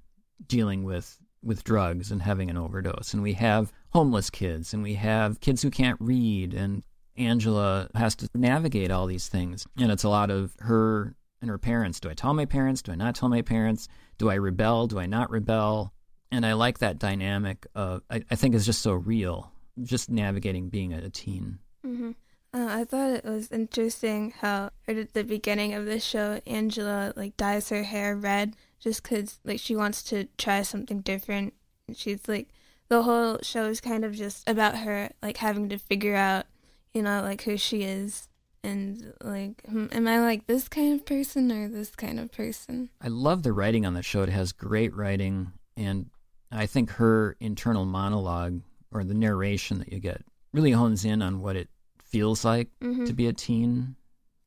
dealing 0.46 0.84
with 0.84 1.18
with 1.46 1.64
drugs 1.64 2.10
and 2.10 2.22
having 2.22 2.50
an 2.50 2.56
overdose. 2.56 3.14
And 3.14 3.22
we 3.22 3.34
have 3.34 3.72
homeless 3.90 4.28
kids 4.30 4.74
and 4.74 4.82
we 4.82 4.94
have 4.94 5.40
kids 5.40 5.62
who 5.62 5.70
can't 5.70 6.00
read 6.00 6.52
and 6.52 6.82
Angela 7.16 7.88
has 7.94 8.14
to 8.16 8.28
navigate 8.34 8.90
all 8.90 9.06
these 9.06 9.28
things. 9.28 9.66
And 9.78 9.90
it's 9.90 10.04
a 10.04 10.08
lot 10.08 10.30
of 10.30 10.54
her 10.58 11.14
and 11.40 11.48
her 11.48 11.58
parents. 11.58 12.00
Do 12.00 12.10
I 12.10 12.14
tell 12.14 12.34
my 12.34 12.44
parents? 12.44 12.82
Do 12.82 12.92
I 12.92 12.96
not 12.96 13.14
tell 13.14 13.28
my 13.28 13.42
parents? 13.42 13.88
Do 14.18 14.28
I 14.28 14.34
rebel? 14.34 14.86
Do 14.86 14.98
I 14.98 15.06
not 15.06 15.30
rebel? 15.30 15.92
And 16.30 16.44
I 16.44 16.54
like 16.54 16.78
that 16.78 16.98
dynamic 16.98 17.66
of 17.74 18.02
I, 18.10 18.22
I 18.30 18.34
think 18.34 18.54
is 18.54 18.66
just 18.66 18.82
so 18.82 18.92
real 18.92 19.52
just 19.82 20.10
navigating 20.10 20.68
being 20.68 20.92
a 20.92 21.08
teen. 21.10 21.58
Hmm 21.82 22.12
Uh, 22.52 22.68
I 22.70 22.84
thought 22.84 23.10
it 23.10 23.24
was 23.24 23.52
interesting 23.52 24.32
how 24.40 24.70
at 24.88 25.12
the 25.12 25.24
beginning 25.24 25.74
of 25.74 25.84
the 25.84 26.00
show, 26.00 26.40
Angela 26.46 27.12
like 27.16 27.36
dyes 27.36 27.68
her 27.68 27.82
hair 27.82 28.16
red 28.16 28.56
just 28.80 29.02
'cause 29.02 29.38
like 29.44 29.60
she 29.60 29.74
wants 29.76 30.02
to 30.04 30.28
try 30.38 30.62
something 30.62 31.00
different. 31.00 31.54
She's 31.94 32.26
like 32.28 32.48
the 32.88 33.02
whole 33.02 33.38
show 33.42 33.66
is 33.66 33.80
kind 33.80 34.04
of 34.04 34.14
just 34.14 34.48
about 34.48 34.78
her 34.78 35.10
like 35.22 35.38
having 35.38 35.68
to 35.70 35.78
figure 35.78 36.14
out, 36.16 36.46
you 36.94 37.02
know, 37.02 37.20
like 37.22 37.42
who 37.42 37.56
she 37.56 37.82
is. 37.82 38.28
And 38.64 39.12
like, 39.22 39.62
hmm, 39.68 39.86
am 39.92 40.08
I 40.08 40.18
like 40.20 40.46
this 40.48 40.68
kind 40.68 40.92
of 40.98 41.06
person 41.06 41.52
or 41.52 41.68
this 41.68 41.94
kind 41.94 42.18
of 42.18 42.32
person? 42.32 42.90
I 43.00 43.06
love 43.08 43.44
the 43.44 43.52
writing 43.52 43.86
on 43.86 43.94
the 43.94 44.02
show. 44.02 44.22
It 44.22 44.28
has 44.30 44.50
great 44.50 44.92
writing, 44.92 45.52
and 45.76 46.10
I 46.50 46.66
think 46.66 46.90
her 46.92 47.36
internal 47.38 47.84
monologue 47.84 48.62
or 48.90 49.04
the 49.04 49.14
narration 49.14 49.78
that 49.78 49.92
you 49.92 50.00
get 50.00 50.24
really 50.52 50.72
hones 50.72 51.04
in 51.04 51.22
on 51.22 51.40
what 51.40 51.54
it 51.54 51.68
feels 52.02 52.44
like 52.44 52.68
Mm-hmm. 52.80 53.04
to 53.04 53.12
be 53.12 53.28
a 53.28 53.32
teen. 53.32 53.94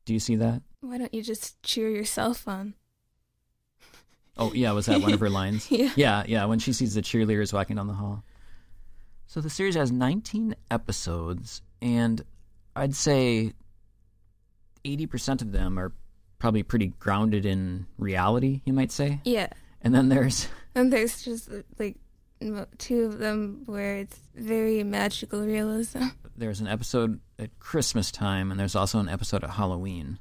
Do 0.03 0.13
you 0.13 0.19
see 0.19 0.35
that? 0.35 0.63
Why 0.81 0.97
don't 0.97 1.13
you 1.13 1.21
just 1.23 1.61
cheer 1.63 1.89
yourself 1.89 2.45
on? 2.45 2.73
Oh, 4.37 4.53
yeah, 4.53 4.71
was 4.71 4.85
that 4.85 5.01
one 5.01 5.13
of 5.13 5.19
her 5.19 5.29
lines? 5.29 5.69
Yeah. 5.71 5.91
Yeah, 5.95 6.23
yeah, 6.27 6.45
when 6.45 6.59
she 6.59 6.71
sees 6.73 6.93
the 6.93 7.01
cheerleaders 7.01 7.51
walking 7.53 7.75
down 7.75 7.87
the 7.87 7.93
hall. 7.93 8.23
So 9.27 9.41
the 9.41 9.49
series 9.49 9.75
has 9.75 9.91
19 9.91 10.55
episodes, 10.71 11.61
and 11.81 12.21
I'd 12.75 12.95
say 12.95 13.53
80% 14.85 15.41
of 15.41 15.51
them 15.51 15.77
are 15.77 15.91
probably 16.39 16.63
pretty 16.63 16.87
grounded 16.99 17.45
in 17.45 17.85
reality, 17.97 18.61
you 18.65 18.73
might 18.73 18.91
say. 18.91 19.19
Yeah. 19.25 19.47
And 19.81 19.93
then 19.93 20.09
there's 20.09 20.47
And 20.75 20.91
there's 20.93 21.21
just 21.21 21.49
like 21.77 21.97
two 22.77 23.03
of 23.03 23.17
them 23.19 23.63
where 23.65 23.97
it's 23.97 24.19
very 24.35 24.83
magical 24.83 25.41
realism. 25.45 26.03
there's 26.37 26.61
an 26.61 26.67
episode 26.67 27.19
at 27.37 27.57
Christmas 27.59 28.11
time, 28.11 28.49
and 28.51 28.59
there's 28.59 28.75
also 28.75 28.99
an 28.99 29.09
episode 29.09 29.43
at 29.43 29.51
Halloween. 29.51 30.19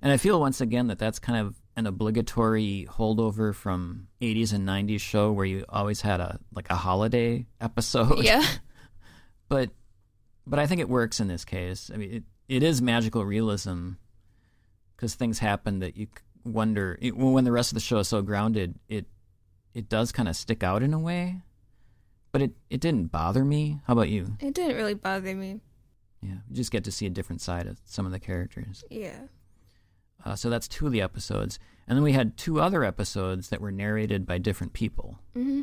And 0.00 0.12
I 0.12 0.16
feel 0.16 0.38
once 0.38 0.60
again 0.60 0.86
that 0.86 0.98
that's 1.00 1.18
kind 1.18 1.44
of 1.44 1.56
an 1.78 1.86
obligatory 1.86 2.88
holdover 2.90 3.54
from 3.54 4.08
80s 4.20 4.52
and 4.52 4.68
90s 4.68 5.00
show 5.00 5.30
where 5.30 5.46
you 5.46 5.64
always 5.68 6.00
had 6.00 6.18
a 6.18 6.40
like 6.52 6.68
a 6.70 6.74
holiday 6.74 7.46
episode. 7.60 8.24
yeah. 8.24 8.44
but 9.48 9.70
but 10.44 10.58
I 10.58 10.66
think 10.66 10.80
it 10.80 10.88
works 10.88 11.20
in 11.20 11.28
this 11.28 11.44
case. 11.44 11.88
I 11.94 11.96
mean, 11.96 12.12
it, 12.12 12.22
it 12.48 12.62
is 12.64 12.82
magical 12.82 13.24
realism 13.24 13.92
because 14.96 15.14
things 15.14 15.38
happen 15.38 15.78
that 15.78 15.96
you 15.96 16.08
wonder 16.44 16.98
it, 17.00 17.16
when 17.16 17.44
the 17.44 17.52
rest 17.52 17.70
of 17.70 17.74
the 17.74 17.80
show 17.80 17.98
is 17.98 18.08
so 18.08 18.22
grounded. 18.22 18.74
It 18.88 19.06
it 19.72 19.88
does 19.88 20.10
kind 20.10 20.28
of 20.28 20.34
stick 20.34 20.64
out 20.64 20.82
in 20.82 20.92
a 20.92 20.98
way, 20.98 21.42
but 22.32 22.42
it 22.42 22.50
it 22.70 22.80
didn't 22.80 23.12
bother 23.12 23.44
me. 23.44 23.78
How 23.86 23.92
about 23.92 24.08
you? 24.08 24.36
It 24.40 24.52
didn't 24.52 24.76
really 24.76 24.94
bother 24.94 25.32
me. 25.32 25.60
Yeah, 26.22 26.38
you 26.48 26.56
just 26.56 26.72
get 26.72 26.82
to 26.84 26.90
see 26.90 27.06
a 27.06 27.10
different 27.10 27.40
side 27.40 27.68
of 27.68 27.80
some 27.84 28.04
of 28.04 28.10
the 28.10 28.18
characters. 28.18 28.82
Yeah. 28.90 29.20
Uh, 30.28 30.36
so 30.36 30.50
that's 30.50 30.68
two 30.68 30.84
of 30.86 30.92
the 30.92 31.00
episodes, 31.00 31.58
and 31.86 31.96
then 31.96 32.02
we 32.02 32.12
had 32.12 32.36
two 32.36 32.60
other 32.60 32.84
episodes 32.84 33.48
that 33.48 33.62
were 33.62 33.72
narrated 33.72 34.26
by 34.26 34.36
different 34.36 34.74
people. 34.74 35.18
hmm 35.32 35.62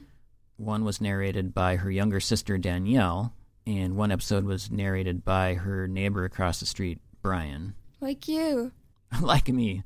One 0.58 0.84
was 0.84 1.00
narrated 1.00 1.54
by 1.54 1.76
her 1.76 1.92
younger 1.92 2.20
sister 2.20 2.58
Danielle, 2.58 3.36
and 3.68 3.96
one 3.96 4.12
episode 4.12 4.44
was 4.44 4.72
narrated 4.72 5.24
by 5.24 5.54
her 5.54 5.88
neighbor 5.88 6.26
across 6.26 6.60
the 6.60 6.66
street, 6.66 7.00
Brian, 7.22 7.76
Like 8.02 8.28
you. 8.28 8.72
like 9.22 9.50
me, 9.50 9.84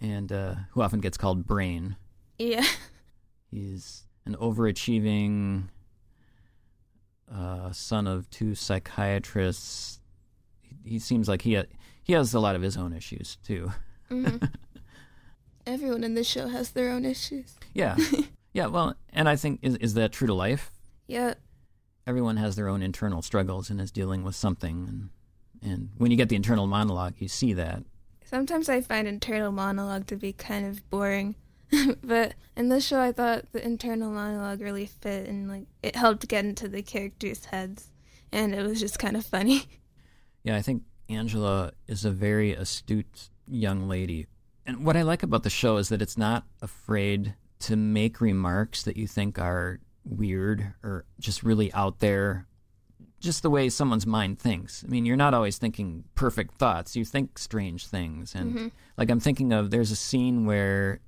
and 0.00 0.30
uh, 0.30 0.54
who 0.70 0.82
often 0.82 1.00
gets 1.00 1.16
called 1.18 1.44
Brain. 1.44 1.96
Yeah. 2.38 2.64
He's 3.50 4.04
an 4.26 4.36
overachieving 4.36 5.70
uh, 7.32 7.72
son 7.72 8.06
of 8.06 8.30
two 8.30 8.54
psychiatrists. 8.54 9.98
He, 10.60 10.76
he 10.84 10.98
seems 11.00 11.28
like 11.28 11.42
he 11.42 11.54
ha- 11.56 11.64
he 12.02 12.12
has 12.12 12.34
a 12.34 12.40
lot 12.40 12.56
of 12.56 12.62
his 12.62 12.76
own 12.76 12.92
issues 12.92 13.38
too. 13.44 13.72
hmm 14.08 14.36
Everyone 15.66 16.02
in 16.02 16.14
this 16.14 16.26
show 16.26 16.48
has 16.48 16.70
their 16.70 16.90
own 16.90 17.04
issues. 17.04 17.54
Yeah, 17.72 17.96
yeah. 18.52 18.66
Well, 18.66 18.96
and 19.12 19.28
I 19.28 19.36
think 19.36 19.60
is 19.62 19.76
is 19.76 19.94
that 19.94 20.12
true 20.12 20.26
to 20.26 20.34
life? 20.34 20.72
Yeah. 21.06 21.34
Everyone 22.04 22.36
has 22.36 22.56
their 22.56 22.68
own 22.68 22.82
internal 22.82 23.22
struggles 23.22 23.70
and 23.70 23.80
is 23.80 23.92
dealing 23.92 24.24
with 24.24 24.34
something, 24.34 24.88
and 24.88 25.10
and 25.70 25.90
when 25.98 26.10
you 26.10 26.16
get 26.16 26.28
the 26.28 26.36
internal 26.36 26.66
monologue, 26.66 27.14
you 27.18 27.28
see 27.28 27.52
that. 27.52 27.84
Sometimes 28.24 28.68
I 28.68 28.80
find 28.80 29.06
internal 29.06 29.52
monologue 29.52 30.06
to 30.08 30.16
be 30.16 30.32
kind 30.32 30.66
of 30.66 30.88
boring. 30.90 31.36
but 32.02 32.34
in 32.56 32.68
this 32.68 32.86
show 32.86 33.00
I 33.00 33.12
thought 33.12 33.52
the 33.52 33.64
internal 33.64 34.10
monologue 34.10 34.60
really 34.60 34.86
fit 34.86 35.28
and 35.28 35.48
like 35.48 35.66
it 35.82 35.96
helped 35.96 36.28
get 36.28 36.44
into 36.44 36.68
the 36.68 36.82
characters' 36.82 37.46
heads 37.46 37.90
and 38.30 38.54
it 38.54 38.62
was 38.62 38.80
just 38.80 38.98
kind 38.98 39.16
of 39.16 39.24
funny. 39.24 39.64
Yeah, 40.44 40.56
I 40.56 40.62
think 40.62 40.82
Angela 41.14 41.72
is 41.86 42.04
a 42.04 42.10
very 42.10 42.52
astute 42.52 43.28
young 43.46 43.88
lady. 43.88 44.26
And 44.66 44.84
what 44.84 44.96
I 44.96 45.02
like 45.02 45.22
about 45.22 45.42
the 45.42 45.50
show 45.50 45.76
is 45.76 45.88
that 45.88 46.02
it's 46.02 46.16
not 46.16 46.44
afraid 46.60 47.34
to 47.60 47.76
make 47.76 48.20
remarks 48.20 48.82
that 48.84 48.96
you 48.96 49.06
think 49.06 49.38
are 49.38 49.80
weird 50.04 50.74
or 50.82 51.04
just 51.20 51.42
really 51.42 51.72
out 51.72 52.00
there, 52.00 52.46
just 53.20 53.42
the 53.42 53.50
way 53.50 53.68
someone's 53.68 54.06
mind 54.06 54.38
thinks. 54.38 54.84
I 54.84 54.88
mean, 54.88 55.04
you're 55.06 55.16
not 55.16 55.34
always 55.34 55.58
thinking 55.58 56.04
perfect 56.14 56.54
thoughts, 56.54 56.96
you 56.96 57.04
think 57.04 57.38
strange 57.38 57.86
things. 57.86 58.34
And 58.34 58.54
mm-hmm. 58.54 58.68
like, 58.96 59.10
I'm 59.10 59.20
thinking 59.20 59.52
of 59.52 59.70
there's 59.70 59.90
a 59.90 59.96
scene 59.96 60.44
where 60.44 61.00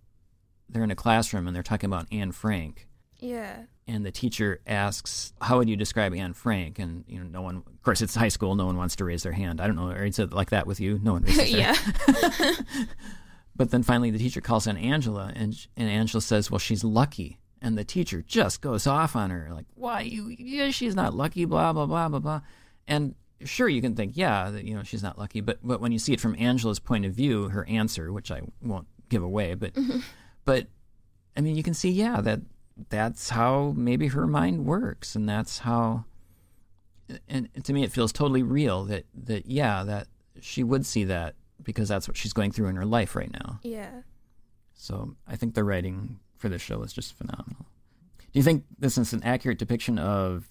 they're 0.69 0.85
in 0.85 0.91
a 0.91 0.97
classroom 0.97 1.47
and 1.47 1.55
they're 1.55 1.63
talking 1.63 1.89
about 1.89 2.07
Anne 2.13 2.33
Frank 2.33 2.89
Yeah. 3.25 3.63
and 3.87 4.05
the 4.05 4.11
teacher 4.11 4.61
asks, 4.67 5.33
"How 5.41 5.59
would 5.59 5.69
you 5.69 5.77
describe 5.77 6.15
Anne 6.15 6.35
Frank?" 6.35 6.79
And 6.79 7.05
you 7.07 7.19
know, 7.19 7.27
no 7.27 7.43
one. 7.43 7.57
Of 7.57 7.83
course, 7.83 8.03
it's 8.03 8.15
high 8.15 8.29
school. 8.29 8.55
No 8.55 8.67
one 8.67 8.77
wants 8.77 8.97
to 8.97 9.05
raise 9.05 9.23
their 9.23 9.33
hand. 9.33 9.61
I 9.61 9.67
don't 9.67 9.77
know. 9.77 9.89
Or 9.89 10.05
is 10.05 10.19
like 10.19 10.51
that 10.51 10.67
with 10.67 10.81
you? 10.81 11.01
No 11.03 11.15
one 11.15 11.23
raises 11.25 11.53
their 11.53 11.61
yeah. 11.61 12.53
But 13.57 13.71
then 13.71 13.83
finally, 13.83 14.11
the 14.11 14.19
teacher 14.19 14.41
calls 14.41 14.67
on 14.67 14.77
Angela, 14.77 15.33
and 15.35 15.55
and 15.77 15.89
Angela 15.89 16.21
says, 16.21 16.51
"Well, 16.51 16.59
she's 16.59 16.85
lucky." 16.85 17.39
And 17.63 17.79
the 17.79 17.85
teacher 17.85 18.21
just 18.21 18.61
goes 18.61 18.87
off 18.87 19.17
on 19.17 19.31
her, 19.31 19.49
like, 19.53 19.67
"Why 19.75 20.01
you? 20.01 20.35
Yeah, 20.39 20.71
she's 20.71 20.95
not 20.95 21.15
lucky." 21.15 21.45
Blah 21.45 21.73
blah 21.73 21.87
blah 21.87 22.09
blah 22.09 22.19
blah. 22.19 22.41
And 22.87 23.15
sure, 23.45 23.69
you 23.69 23.81
can 23.81 23.95
think, 23.95 24.17
yeah, 24.17 24.51
that, 24.51 24.65
you 24.65 24.75
know, 24.75 24.83
she's 24.83 25.03
not 25.03 25.19
lucky. 25.19 25.41
But 25.41 25.59
but 25.63 25.81
when 25.81 25.93
you 25.93 25.99
see 25.99 26.13
it 26.13 26.21
from 26.21 26.35
Angela's 26.39 26.81
point 26.81 27.05
of 27.05 27.15
view, 27.15 27.49
her 27.49 27.65
answer, 27.67 28.13
which 28.13 28.31
I 28.31 28.43
won't 28.61 28.87
give 29.09 29.23
away, 29.23 29.55
but 29.55 29.75
mm-hmm. 29.75 30.01
but 30.45 30.67
I 31.37 31.41
mean, 31.41 31.57
you 31.57 31.63
can 31.63 31.75
see, 31.75 31.91
yeah, 31.91 32.21
that 32.21 32.41
that's 32.89 33.31
how 33.31 33.73
maybe 33.77 34.09
her 34.09 34.27
mind 34.27 34.67
works, 34.67 35.15
and 35.15 35.29
that's 35.29 35.61
how. 35.61 36.05
And 37.29 37.49
to 37.65 37.73
me, 37.73 37.85
it 37.85 37.93
feels 37.93 38.13
totally 38.13 38.43
real 38.43 38.85
that 38.85 39.05
that 39.15 39.47
yeah, 39.47 39.85
that 39.85 40.09
she 40.41 40.63
would 40.63 40.87
see 40.87 41.05
that 41.05 41.35
because 41.63 41.89
that's 41.89 42.09
what 42.09 42.17
she's 42.17 42.33
going 42.33 42.51
through 42.51 42.69
in 42.69 42.77
her 42.77 42.87
life 42.87 43.15
right 43.15 43.33
now. 43.33 43.61
Yeah. 43.63 44.03
So 44.75 45.17
I 45.27 45.37
think 45.37 45.55
the 45.55 45.65
writing 45.65 46.19
for 46.37 46.49
this 46.49 46.63
show 46.63 46.83
is 46.83 46.93
just 46.93 47.17
phenomenal. 47.17 47.67
Do 48.19 48.39
you 48.39 48.43
think 48.43 48.65
this 48.79 48.99
is 48.99 49.13
an 49.13 49.23
accurate 49.23 49.59
depiction 49.59 49.99
of 49.99 50.51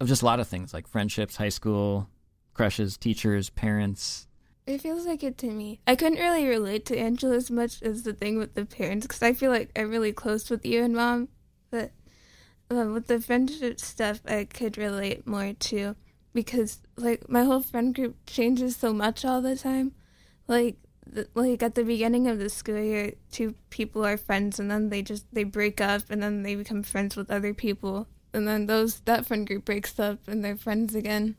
of 0.00 0.08
just 0.08 0.22
a 0.22 0.24
lot 0.24 0.40
of 0.40 0.48
things 0.48 0.72
like 0.72 0.86
friendships, 0.86 1.36
high 1.36 1.48
school 1.48 2.08
crushes, 2.54 2.96
teachers, 2.96 3.50
parents? 3.50 4.26
It 4.66 4.80
feels 4.80 5.06
like 5.06 5.24
it 5.24 5.36
to 5.38 5.50
me. 5.50 5.80
I 5.86 5.96
couldn't 5.96 6.20
really 6.20 6.46
relate 6.46 6.86
to 6.86 6.98
Angela 6.98 7.34
as 7.34 7.50
much 7.50 7.82
as 7.82 8.04
the 8.04 8.12
thing 8.12 8.38
with 8.38 8.54
the 8.54 8.64
parents 8.64 9.06
because 9.06 9.22
I 9.22 9.32
feel 9.32 9.50
like 9.50 9.70
I'm 9.74 9.90
really 9.90 10.12
close 10.12 10.48
with 10.48 10.64
you 10.64 10.82
and 10.84 10.94
mom. 10.94 11.28
But 11.70 11.92
um, 12.70 12.92
with 12.92 13.06
the 13.06 13.20
friendship 13.20 13.80
stuff, 13.80 14.20
I 14.26 14.44
could 14.44 14.76
relate 14.76 15.26
more 15.26 15.52
to 15.52 15.96
because 16.32 16.80
like 16.96 17.28
my 17.28 17.44
whole 17.44 17.60
friend 17.60 17.94
group 17.94 18.16
changes 18.26 18.76
so 18.76 18.92
much 18.92 19.24
all 19.24 19.42
the 19.42 19.56
time. 19.56 19.92
Like 20.46 20.76
the, 21.06 21.28
like 21.34 21.62
at 21.62 21.74
the 21.74 21.84
beginning 21.84 22.28
of 22.28 22.38
the 22.38 22.48
school 22.48 22.80
year, 22.80 23.14
two 23.30 23.54
people 23.70 24.04
are 24.04 24.16
friends 24.16 24.58
and 24.58 24.70
then 24.70 24.88
they 24.88 25.02
just 25.02 25.26
they 25.32 25.44
break 25.44 25.80
up 25.80 26.02
and 26.10 26.22
then 26.22 26.42
they 26.42 26.54
become 26.54 26.82
friends 26.82 27.16
with 27.16 27.30
other 27.30 27.54
people 27.54 28.06
and 28.32 28.46
then 28.46 28.66
those 28.66 29.00
that 29.00 29.26
friend 29.26 29.46
group 29.46 29.64
breaks 29.64 29.98
up 29.98 30.26
and 30.28 30.44
they're 30.44 30.56
friends 30.56 30.94
again. 30.94 31.36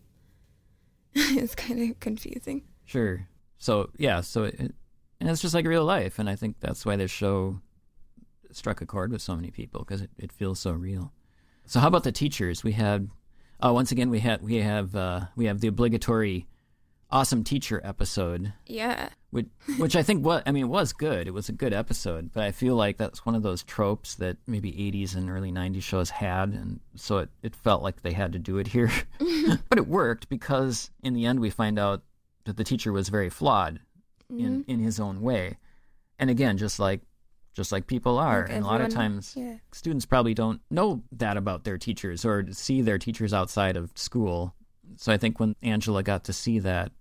it's 1.14 1.56
kind 1.56 1.90
of 1.90 2.00
confusing. 2.00 2.64
Sure. 2.86 3.28
So 3.58 3.90
yeah, 3.98 4.22
so 4.22 4.44
it, 4.46 4.60
and 4.60 5.30
it's 5.30 5.42
just 5.42 5.54
like 5.54 5.66
real 5.66 5.86
life, 5.86 6.20
and 6.20 6.30
I 6.30 6.36
think 6.36 6.58
that's 6.60 6.86
why 6.86 6.96
this 6.96 7.12
show 7.12 7.62
struck 8.56 8.82
a 8.82 8.86
chord 8.86 9.12
with 9.12 9.22
so 9.22 9.36
many 9.36 9.52
people 9.52 9.82
because 9.82 10.02
it, 10.02 10.10
it 10.18 10.32
feels 10.32 10.60
so 10.60 10.72
real. 10.72 11.12
So 11.66 11.80
how 11.80 11.88
about 11.88 12.04
the 12.04 12.12
teachers? 12.12 12.64
We 12.64 12.74
had 12.74 13.10
uh, 13.64 13.72
once 13.74 13.92
again 13.92 14.10
we 14.10 14.20
had 14.20 14.42
we 14.42 14.58
have 14.58 14.96
uh, 14.96 15.22
we 15.36 15.46
have 15.46 15.60
the 15.62 15.68
obligatory 15.68 16.48
awesome 17.14 17.44
teacher 17.44 17.82
episode, 17.84 18.54
Yeah. 18.68 19.10
which 19.32 19.48
which 19.78 19.96
I 19.98 20.04
think 20.04 20.26
what 20.26 20.44
I 20.48 20.52
mean 20.52 20.64
it 20.66 20.70
was 20.70 20.94
good. 20.94 21.28
It 21.28 21.34
was 21.34 21.50
a 21.50 21.54
good 21.54 21.74
episode, 21.74 22.32
but 22.34 22.44
I 22.44 22.52
feel 22.52 22.76
like 22.76 22.98
that's 22.98 23.26
one 23.26 23.36
of 23.36 23.44
those 23.44 23.64
tropes 23.64 24.16
that 24.16 24.38
maybe 24.48 24.72
80s 24.72 25.16
and 25.16 25.30
early 25.30 25.52
90s 25.52 25.84
shows 25.84 26.10
had, 26.10 26.50
and 26.50 26.80
so 26.96 27.18
it 27.20 27.30
it 27.44 27.56
felt 27.56 27.84
like 27.84 28.02
they 28.02 28.14
had 28.14 28.32
to 28.34 28.40
do 28.40 28.58
it 28.58 28.68
here, 28.68 28.92
but 29.70 29.78
it 29.78 29.88
worked 29.88 30.30
because 30.30 30.90
in 31.04 31.14
the 31.14 31.26
end 31.26 31.40
we 31.42 31.50
find 31.50 31.78
out 31.78 32.04
that 32.46 32.56
the 32.58 32.64
teacher 32.64 32.92
was 32.94 33.10
very 33.10 33.30
flawed 33.30 33.80
in 34.30 34.64
in 34.68 34.80
his 34.80 34.98
own 35.00 35.22
way, 35.22 35.58
and 36.18 36.30
again 36.30 36.58
just 36.58 36.80
like 36.80 37.02
just 37.54 37.72
like 37.72 37.88
people 37.88 38.18
are, 38.18 38.42
Like 38.44 38.52
and 38.52 38.64
a 38.64 38.68
lot 38.68 38.82
of 38.82 38.90
times 38.90 39.34
Yeah. 39.38 39.56
students 39.72 40.06
probably 40.06 40.34
don't 40.34 40.62
know 40.70 41.04
that 41.12 41.38
about 41.38 41.64
their 41.64 41.78
teachers 41.78 42.24
or 42.26 42.46
see 42.52 42.82
their 42.82 42.98
teachers 42.98 43.34
outside 43.34 43.76
of 43.78 43.92
school. 43.96 44.56
So 44.98 45.12
I 45.12 45.18
think 45.18 45.40
when 45.40 45.56
Angela 45.62 46.04
got 46.04 46.24
to 46.26 46.34
see 46.34 46.60
that, 46.60 46.92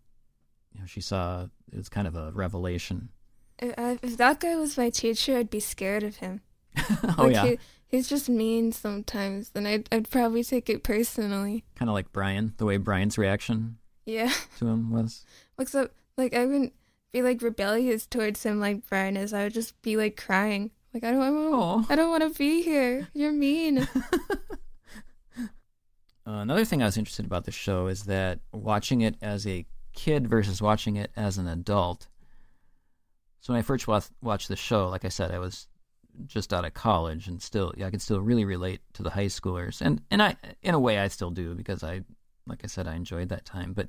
you 0.75 0.81
know, 0.81 0.87
she 0.87 1.01
saw 1.01 1.47
it 1.73 1.77
was 1.77 1.89
kind 1.89 2.07
of 2.09 2.17
a 2.17 2.33
revelation. 2.33 3.11
If, 3.59 4.03
if 4.03 4.17
that 4.17 4.41
guy 4.41 4.57
was 4.57 4.77
my 4.79 4.91
teacher, 4.91 5.37
I'd 5.37 5.51
be 5.51 5.61
scared 5.61 6.03
of 6.03 6.17
him. 6.17 6.41
oh 6.79 7.15
Like, 7.19 7.33
yeah, 7.33 7.47
he, 7.47 7.59
he's 7.89 8.09
just 8.09 8.29
mean 8.29 8.73
sometimes, 8.73 9.51
and 9.55 9.67
I'd, 9.69 9.89
I'd 9.93 10.09
probably 10.11 10.43
take 10.45 10.71
it 10.71 10.83
personally. 10.83 11.65
kind 11.75 11.89
of 11.89 11.95
like 11.95 12.13
Brian, 12.13 12.55
the 12.57 12.65
way 12.65 12.77
Brian's 12.77 13.19
reaction. 13.19 13.77
Yeah. 14.07 14.33
to 14.59 14.67
him 14.67 14.91
was? 14.91 15.25
Except, 15.59 15.95
like, 16.17 16.35
I 16.35 16.47
wouldn't 16.47 16.73
be 17.13 17.23
like 17.23 17.43
rebellious 17.43 18.07
towards 18.07 18.43
him 18.43 18.61
like 18.61 18.89
Brian 18.89 19.17
is. 19.17 19.33
I 19.33 19.45
would 19.45 19.55
just 19.55 19.81
be 19.83 19.97
like 19.97 20.17
crying. 20.17 20.71
Like, 20.93 21.05
I 21.05 21.13
don't, 21.13 21.23
Aw. 21.23 21.77
don't, 21.77 21.91
I 21.91 21.97
don't 21.97 22.11
want 22.11 22.23
to 22.23 22.37
be 22.37 22.63
here. 22.63 23.09
You're 23.15 23.33
mean. 23.33 23.79
Uh, 23.79 23.87
another 26.27 26.65
thing 26.65 26.83
I 26.83 26.87
was 26.87 26.97
interested 26.97 27.27
about 27.27 27.45
the 27.45 27.53
show 27.53 27.87
is 27.87 28.05
that 28.05 28.41
watching 28.53 29.01
it 29.01 29.17
as 29.23 29.47
a 29.47 29.67
kid 29.93 30.29
versus 30.29 30.61
watching 30.61 30.97
it 30.97 31.11
as 31.17 31.39
an 31.39 31.47
adult. 31.47 32.09
So 33.41 33.53
when 33.53 33.61
I 33.61 33.63
first 33.63 33.87
wa- 33.87 34.01
watched 34.21 34.49
the 34.49 34.57
show, 34.57 34.89
like 34.89 35.05
I 35.05 35.09
said, 35.09 35.31
I 35.31 35.39
was 35.39 35.69
just 36.27 36.53
out 36.53 36.65
of 36.65 36.75
college 36.75 37.29
and 37.29 37.41
still, 37.41 37.73
yeah, 37.77 37.87
I 37.87 37.91
could 37.91 38.03
still 38.03 38.21
really 38.21 38.45
relate 38.45 38.81
to 38.95 39.03
the 39.03 39.11
high 39.11 39.27
schoolers, 39.27 39.81
and 39.81 40.03
and 40.11 40.23
I, 40.23 40.37
in 40.63 40.75
a 40.75 40.81
way, 40.81 40.99
I 40.99 41.09
still 41.09 41.31
do 41.31 41.55
because 41.55 41.83
I, 41.83 42.03
like 42.47 42.61
I 42.65 42.67
said, 42.67 42.87
I 42.87 42.95
enjoyed 42.97 43.29
that 43.31 43.45
time. 43.45 43.73
But 43.73 43.89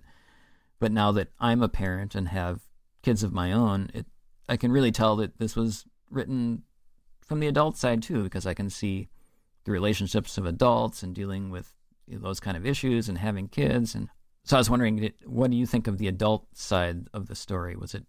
but 0.80 0.92
now 0.92 1.12
that 1.14 1.30
I'm 1.40 1.62
a 1.62 1.70
parent 1.70 2.16
and 2.16 2.28
have 2.30 2.62
kids 3.02 3.24
of 3.24 3.34
my 3.34 3.52
own, 3.52 3.90
it 3.94 4.06
I 4.50 4.58
can 4.58 4.72
really 4.72 4.92
tell 4.92 5.16
that 5.18 5.38
this 5.38 5.56
was 5.56 5.86
written 6.10 6.64
from 7.22 7.40
the 7.40 7.48
adult 7.48 7.78
side 7.78 8.02
too, 8.04 8.24
because 8.24 8.46
I 8.46 8.54
can 8.54 8.70
see 8.70 9.08
the 9.64 9.72
relationships 9.72 10.38
of 10.38 10.46
adults 10.46 11.04
and 11.04 11.16
dealing 11.16 11.50
with 11.50 11.74
those 12.08 12.40
kind 12.40 12.58
of 12.58 12.66
issues 12.66 13.08
and 13.08 13.18
having 13.18 13.48
kids. 13.48 13.96
And 13.96 14.10
so 14.44 14.58
I 14.58 14.60
was 14.60 14.70
wondering, 14.70 15.14
what 15.26 15.52
do 15.52 15.56
you 15.56 15.66
think 15.66 15.88
of 15.88 15.98
the 15.98 16.08
adult 16.08 16.48
side 16.54 17.08
of 17.14 17.28
the 17.28 17.36
story? 17.36 17.76
Was 17.78 17.94
it 17.94 18.06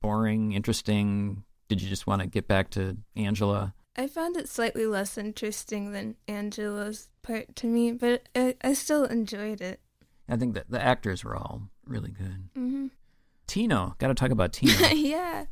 boring, 0.00 0.52
interesting? 0.52 1.44
Did 1.68 1.82
you 1.82 1.88
just 1.88 2.06
want 2.06 2.22
to 2.22 2.26
get 2.26 2.48
back 2.48 2.70
to 2.70 2.96
Angela? 3.14 3.74
I 3.94 4.08
found 4.08 4.36
it 4.36 4.48
slightly 4.48 4.86
less 4.86 5.16
interesting 5.16 5.92
than 5.92 6.16
Angela's 6.26 7.08
part 7.22 7.54
to 7.56 7.66
me, 7.66 7.92
but 7.92 8.28
I, 8.34 8.56
I 8.62 8.72
still 8.72 9.04
enjoyed 9.04 9.60
it. 9.60 9.80
I 10.28 10.36
think 10.36 10.54
that 10.54 10.70
the 10.70 10.82
actors 10.82 11.22
were 11.22 11.36
all 11.36 11.70
really 11.86 12.10
good. 12.10 12.48
hmm 12.54 12.86
Tino, 13.46 13.94
got 13.98 14.08
to 14.08 14.14
talk 14.14 14.30
about 14.30 14.52
Tino. 14.52 14.72
Yeah. 14.94 15.46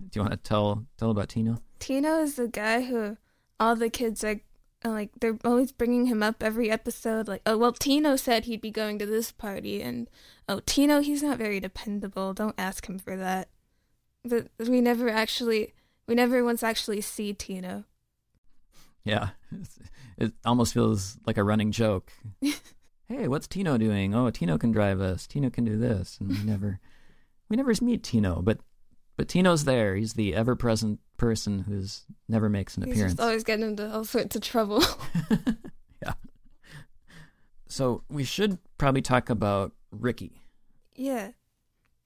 Do 0.00 0.18
you 0.18 0.22
want 0.22 0.32
to 0.32 0.36
tell 0.36 0.86
tell 0.98 1.10
about 1.10 1.28
Tino? 1.28 1.58
Tino 1.78 2.20
is 2.20 2.36
the 2.36 2.48
guy 2.48 2.82
who 2.82 3.16
all 3.58 3.76
the 3.76 3.90
kids 3.90 4.24
are 4.24 4.40
like 4.82 5.10
they're 5.20 5.38
always 5.44 5.72
bringing 5.72 6.06
him 6.06 6.22
up 6.22 6.42
every 6.42 6.70
episode 6.70 7.28
like 7.28 7.42
oh 7.44 7.58
well 7.58 7.72
Tino 7.72 8.16
said 8.16 8.46
he'd 8.46 8.62
be 8.62 8.70
going 8.70 8.98
to 8.98 9.04
this 9.04 9.30
party 9.30 9.82
and 9.82 10.08
oh 10.48 10.60
Tino 10.64 11.00
he's 11.00 11.22
not 11.22 11.36
very 11.36 11.60
dependable 11.60 12.32
don't 12.32 12.54
ask 12.56 12.88
him 12.88 12.98
for 12.98 13.14
that 13.14 13.50
but 14.24 14.48
we 14.58 14.80
never 14.80 15.10
actually 15.10 15.74
we 16.06 16.14
never 16.14 16.42
once 16.42 16.62
actually 16.62 17.02
see 17.02 17.34
Tino 17.34 17.84
Yeah, 19.04 19.30
it 20.18 20.32
almost 20.44 20.74
feels 20.74 21.18
like 21.26 21.36
a 21.38 21.44
running 21.44 21.72
joke. 21.72 22.12
hey, 23.08 23.28
what's 23.28 23.46
Tino 23.46 23.78
doing? 23.78 24.14
Oh, 24.14 24.30
Tino 24.30 24.58
can 24.58 24.72
drive 24.72 25.00
us. 25.00 25.26
Tino 25.26 25.50
can 25.50 25.64
do 25.64 25.78
this, 25.78 26.18
and 26.20 26.28
we 26.28 26.38
never, 26.44 26.80
we 27.50 27.56
never 27.56 27.72
meet 27.82 28.02
Tino. 28.02 28.40
But, 28.40 28.60
but 29.18 29.28
Tino's 29.28 29.64
there. 29.64 29.96
He's 29.96 30.14
the 30.14 30.34
ever-present 30.34 31.00
person 31.18 31.58
who's 31.58 32.04
never 32.28 32.48
makes 32.48 32.76
an 32.78 32.84
he's 32.84 32.92
appearance. 32.94 33.12
just 33.14 33.20
always 33.20 33.44
getting 33.44 33.66
into 33.66 33.92
all 33.92 34.04
sorts 34.04 34.34
of 34.36 34.40
trouble 34.42 34.82
yeah. 36.02 36.14
So 37.68 38.02
we 38.08 38.24
should 38.24 38.58
probably 38.78 39.02
talk 39.02 39.28
about 39.28 39.72
Ricky. 39.90 40.40
yeah 40.96 41.32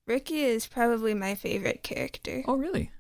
Ricky 0.06 0.40
is 0.42 0.66
probably 0.66 1.14
my 1.14 1.34
favorite 1.36 1.82
character 1.84 2.42
Oh, 2.46 2.56
really? 2.56 2.90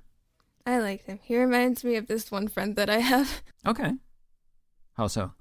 I 0.64 0.78
like 0.78 1.04
him 1.06 1.18
he 1.22 1.36
reminds 1.36 1.82
me 1.82 1.96
of 1.96 2.06
this 2.06 2.30
one 2.30 2.46
friend 2.48 2.76
that 2.76 2.88
I 2.88 2.98
have 3.00 3.42
Okay. 3.66 3.92
How 4.92 5.08
so? 5.08 5.32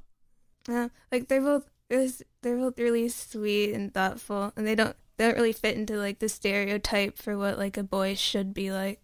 Uh, 0.67 0.89
like 1.11 1.27
they're 1.27 1.41
both 1.41 1.69
they're 1.89 2.57
both 2.57 2.79
really 2.79 3.07
sweet 3.09 3.73
and 3.73 3.93
thoughtful, 3.93 4.51
and 4.55 4.65
they 4.65 4.73
don't 4.73 4.95
they 5.17 5.25
don't 5.25 5.35
really 5.37 5.53
fit 5.53 5.77
into 5.77 5.95
like 5.97 6.19
the 6.19 6.29
stereotype 6.29 7.17
for 7.17 7.37
what 7.37 7.57
like 7.57 7.77
a 7.77 7.83
boy 7.83 8.15
should 8.15 8.53
be 8.53 8.71
like. 8.71 9.01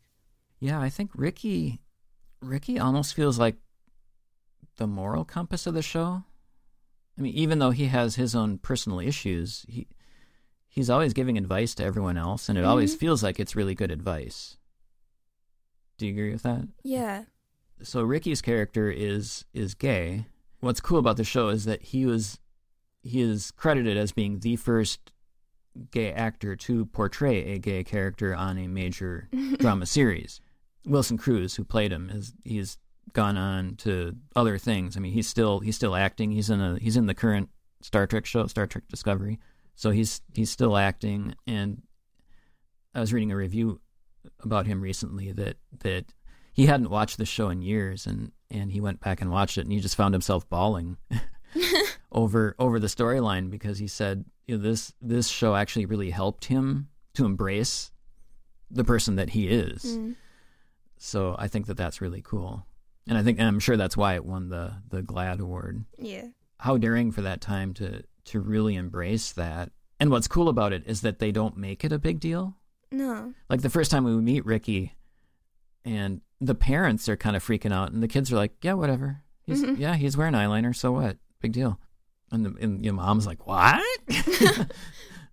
Yeah, 0.60 0.80
I 0.80 0.89
think 0.89 1.12
Ricky, 1.15 1.80
Ricky 2.41 2.78
almost 2.80 3.13
feels 3.13 3.39
like 3.39 3.56
the 4.78 4.88
moral 4.88 5.26
compass 5.26 5.67
of 5.67 5.74
the 5.74 5.82
show. 5.82 6.24
I 7.17 7.22
mean, 7.22 7.34
even 7.34 7.60
though 7.60 7.72
he 7.72 7.86
has 7.88 8.15
his 8.15 8.34
own 8.36 8.58
personal 8.60 9.00
issues, 9.00 9.65
he 9.67 9.88
he's 10.67 10.89
always 10.89 11.13
giving 11.13 11.38
advice 11.38 11.76
to 11.76 11.84
everyone 11.84 12.17
else, 12.17 12.48
and 12.50 12.58
it 12.58 12.63
always 12.63 12.95
Mhm. 12.95 13.00
feels 13.00 13.24
like 13.24 13.39
it's 13.39 13.56
really 13.56 13.76
good 13.76 13.91
advice. 13.91 14.58
Do 15.98 16.06
you 16.06 16.13
agree 16.13 16.32
with 16.32 16.43
that? 16.43 16.67
Yeah, 16.84 17.26
So 17.82 18.04
Ricky's 18.04 18.41
character 18.41 18.89
is 18.91 19.45
is 19.54 19.74
gay. 19.74 20.26
What's 20.60 20.82
cool 20.82 21.00
about 21.00 21.15
the 21.17 21.24
show 21.24 21.48
is 21.50 21.63
that 21.65 21.82
he 21.82 22.06
was 22.06 22.39
he 23.02 23.22
is 23.22 23.52
credited 23.52 23.95
as 23.98 24.12
being 24.12 24.39
the 24.39 24.56
first 24.58 25.12
gay 25.91 26.12
actor 26.12 26.55
to 26.55 26.86
portray 26.86 27.53
a 27.53 27.60
gay 27.60 27.84
character 27.84 28.36
on 28.36 28.58
a 28.58 28.67
major 28.67 29.29
drama 29.58 29.86
series. 29.86 30.41
Wilson 30.86 31.17
Cruz, 31.17 31.55
who 31.55 31.63
played 31.63 31.91
him, 31.91 32.10
is 32.10 32.34
he's 32.43 32.77
gone 33.13 33.38
on 33.38 33.75
to 33.77 34.15
other 34.36 34.58
things. 34.58 34.95
I 34.95 34.99
mean, 34.99 35.13
he's 35.13 35.27
still 35.27 35.60
he's 35.60 35.75
still 35.75 35.95
acting. 35.95 36.32
He's 36.32 36.49
in 36.49 36.62
a 36.62 36.77
he's 36.79 36.97
in 36.97 37.05
the 37.05 37.13
current 37.13 37.49
Star 37.82 38.08
Trek 38.08 38.25
show, 38.25 38.47
Star 38.47 38.67
Trek 38.67 38.86
Discovery. 38.89 39.39
So 39.75 39.91
he's 39.91 40.21
he's 40.34 40.49
still 40.49 40.77
acting. 40.77 41.36
And 41.47 41.82
I 42.93 42.99
was 42.99 43.13
reading 43.13 43.32
a 43.32 43.36
review 43.36 43.82
about 44.41 44.67
him 44.67 44.82
recently 44.82 45.32
that 45.34 45.58
that 45.79 46.13
he 46.53 46.65
hadn't 46.65 46.89
watched 46.89 47.17
the 47.17 47.25
show 47.25 47.49
in 47.49 47.62
years, 47.62 48.05
and 48.05 48.32
and 48.49 48.71
he 48.71 48.82
went 48.82 48.99
back 48.99 49.21
and 49.21 49.32
watched 49.32 49.58
it, 49.58 49.62
and 49.62 49.71
he 49.71 49.79
just 49.79 49.95
found 49.95 50.13
himself 50.13 50.49
bawling 50.49 50.97
over 52.12 52.55
over 52.60 52.79
the 52.79 52.88
storyline 52.88 53.49
because 53.49 53.79
he 53.79 53.88
said 53.88 54.25
you 54.50 54.58
know, 54.58 54.64
this 54.64 54.92
this 55.02 55.28
show 55.28 55.56
actually 55.56 55.86
really 55.86 56.10
helped 56.10 56.46
him 56.46 56.88
to 57.14 57.26
embrace 57.26 57.92
the 58.72 58.84
person 58.84 59.16
that 59.16 59.30
he 59.30 59.48
is. 59.48 59.84
Mm. 59.84 60.16
So 60.98 61.36
I 61.38 61.48
think 61.48 61.68
that 61.68 61.78
that's 61.78 62.02
really 62.02 62.22
cool, 62.22 62.66
and 63.08 63.18
I 63.18 63.24
think 63.24 63.40
and 63.40 63.48
I'm 63.48 63.60
sure 63.60 63.78
that's 63.78 63.96
why 63.96 64.16
it 64.16 64.26
won 64.26 64.50
the 64.50 64.74
the 64.90 65.02
GLAAD 65.02 65.40
award. 65.40 65.86
yeah, 65.98 66.26
How 66.58 66.78
daring 66.78 67.12
for 67.12 67.22
that 67.22 67.42
time 67.42 67.74
to 67.76 68.04
to 68.26 68.40
really 68.40 68.76
embrace 68.76 69.32
that. 69.34 69.72
And 70.00 70.10
what's 70.12 70.28
cool 70.28 70.50
about 70.50 70.72
it 70.74 70.84
is 70.86 71.02
that 71.02 71.20
they 71.20 71.32
don't 71.32 71.58
make 71.58 71.84
it 71.84 71.92
a 71.92 72.00
big 72.00 72.20
deal. 72.20 72.56
no, 72.92 73.34
Like 73.50 73.62
the 73.62 73.70
first 73.70 73.92
time 73.92 74.04
we 74.04 74.12
meet 74.16 74.46
Ricky, 74.46 74.96
and 75.86 76.22
the 76.42 76.56
parents 76.56 77.08
are 77.10 77.18
kind 77.18 77.36
of 77.36 77.44
freaking 77.46 77.74
out, 77.74 77.92
and 77.92 78.02
the 78.02 78.08
kids 78.08 78.32
are 78.32 78.36
like, 78.38 78.54
"Yeah, 78.64 78.74
whatever. 78.74 79.24
He's 79.44 79.64
Mhm. 79.64 79.78
yeah, 79.78 79.96
he's 79.96 80.16
wearing 80.18 80.34
eyeliner. 80.36 80.76
So 80.76 80.92
what? 80.94 81.18
Big 81.42 81.52
deal." 81.54 81.80
And 82.32 82.46
the 82.46 82.56
and 82.62 82.84
your 82.84 82.94
mom's 82.94 83.26
like, 83.26 83.48
"What?" 83.48 83.82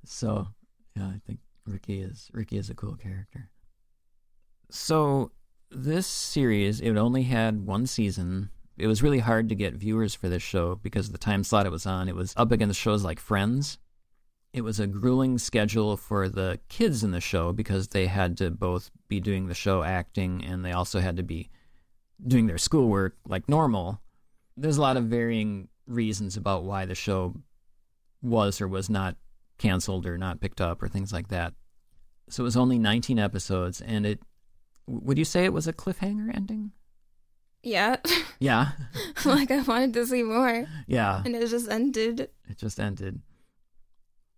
so 0.05 0.49
yeah, 0.97 1.07
I 1.07 1.21
think 1.27 1.41
Ricky 1.67 2.01
is 2.01 2.31
Ricky 2.33 2.57
is 2.57 2.71
a 2.71 2.75
cool 2.75 2.97
character. 2.97 3.51
So 4.71 5.33
this 5.71 6.07
series, 6.07 6.81
it 6.81 6.97
only 6.97 7.25
had 7.25 7.67
one 7.67 7.87
season. 7.87 8.51
It 8.79 8.87
was 8.87 9.03
really 9.03 9.21
hard 9.21 9.49
to 9.49 9.55
get 9.55 9.75
viewers 9.75 10.15
for 10.15 10.29
this 10.29 10.43
show 10.43 10.75
because 10.77 11.07
of 11.07 11.13
the 11.13 11.19
time 11.19 11.45
slot 11.45 11.67
it 11.67 11.73
was 11.73 11.87
on. 11.87 12.09
It 12.09 12.15
was 12.15 12.35
up 12.37 12.53
against 12.53 12.81
shows 12.81 13.05
like 13.05 13.19
Friends. 13.19 13.79
It 14.53 14.63
was 14.63 14.81
a 14.81 14.87
grueling 14.87 15.39
schedule 15.39 15.97
for 15.97 16.29
the 16.29 16.61
kids 16.69 17.05
in 17.05 17.11
the 17.11 17.21
show 17.21 17.53
because 17.53 17.89
they 17.89 18.07
had 18.07 18.39
to 18.39 18.51
both 18.51 18.91
be 19.09 19.21
doing 19.21 19.49
the 19.49 19.55
show 19.55 19.83
acting 19.83 20.43
and 20.45 20.65
they 20.65 20.73
also 20.73 21.01
had 21.01 21.17
to 21.19 21.23
be 21.23 21.51
doing 22.27 22.47
their 22.47 22.59
schoolwork 22.59 23.17
like 23.27 23.49
normal. 23.49 24.01
There's 24.57 24.79
a 24.79 24.83
lot 24.83 24.97
of 24.97 25.05
varying 25.05 25.69
reasons 25.87 26.37
about 26.37 26.65
why 26.65 26.85
the 26.85 26.95
show 26.95 27.35
was 28.23 28.61
or 28.61 28.69
was 28.69 28.91
not 28.91 29.17
canceled 29.59 30.07
or 30.07 30.19
not 30.19 30.41
picked 30.41 30.61
up 30.61 30.83
or 30.83 30.89
things 30.89 31.13
like 31.13 31.29
that. 31.29 31.55
So 32.29 32.43
it 32.43 32.45
was 32.45 32.57
only 32.57 32.79
19 32.79 33.19
episodes 33.19 33.81
and 33.81 34.05
it 34.05 34.21
would 34.89 35.19
you 35.19 35.25
say 35.25 35.45
it 35.45 35.53
was 35.53 35.67
a 35.67 35.73
cliffhanger 35.73 36.35
ending? 36.35 36.73
yeah. 37.63 37.97
Yeah. 38.39 38.73
like 39.25 39.51
I 39.51 39.63
wanted 39.63 39.95
to 39.95 40.07
see 40.07 40.23
more, 40.23 40.67
yeah. 40.87 41.23
and 41.25 41.35
it 41.35 41.49
just 41.49 41.71
ended. 41.71 42.21
It 42.21 42.59
just 42.59 42.79
ended. 42.79 43.23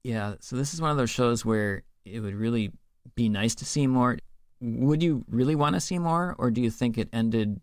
Yeah, 0.05 0.35
so 0.39 0.55
this 0.55 0.73
is 0.73 0.81
one 0.81 0.93
of 0.93 0.97
those 0.97 1.11
shows 1.11 1.45
where 1.45 1.83
it 2.05 2.21
would 2.21 2.37
really 2.37 2.71
be 3.17 3.29
nice 3.29 3.57
to 3.57 3.65
see 3.65 3.89
more. 3.89 4.19
Would 4.61 5.03
you 5.03 5.25
really 5.29 5.57
want 5.57 5.75
to 5.75 5.81
see 5.81 5.99
more, 5.99 6.37
or 6.39 6.53
do 6.53 6.61
you 6.61 6.71
think 6.71 6.97
it 6.97 7.09
ended 7.13 7.61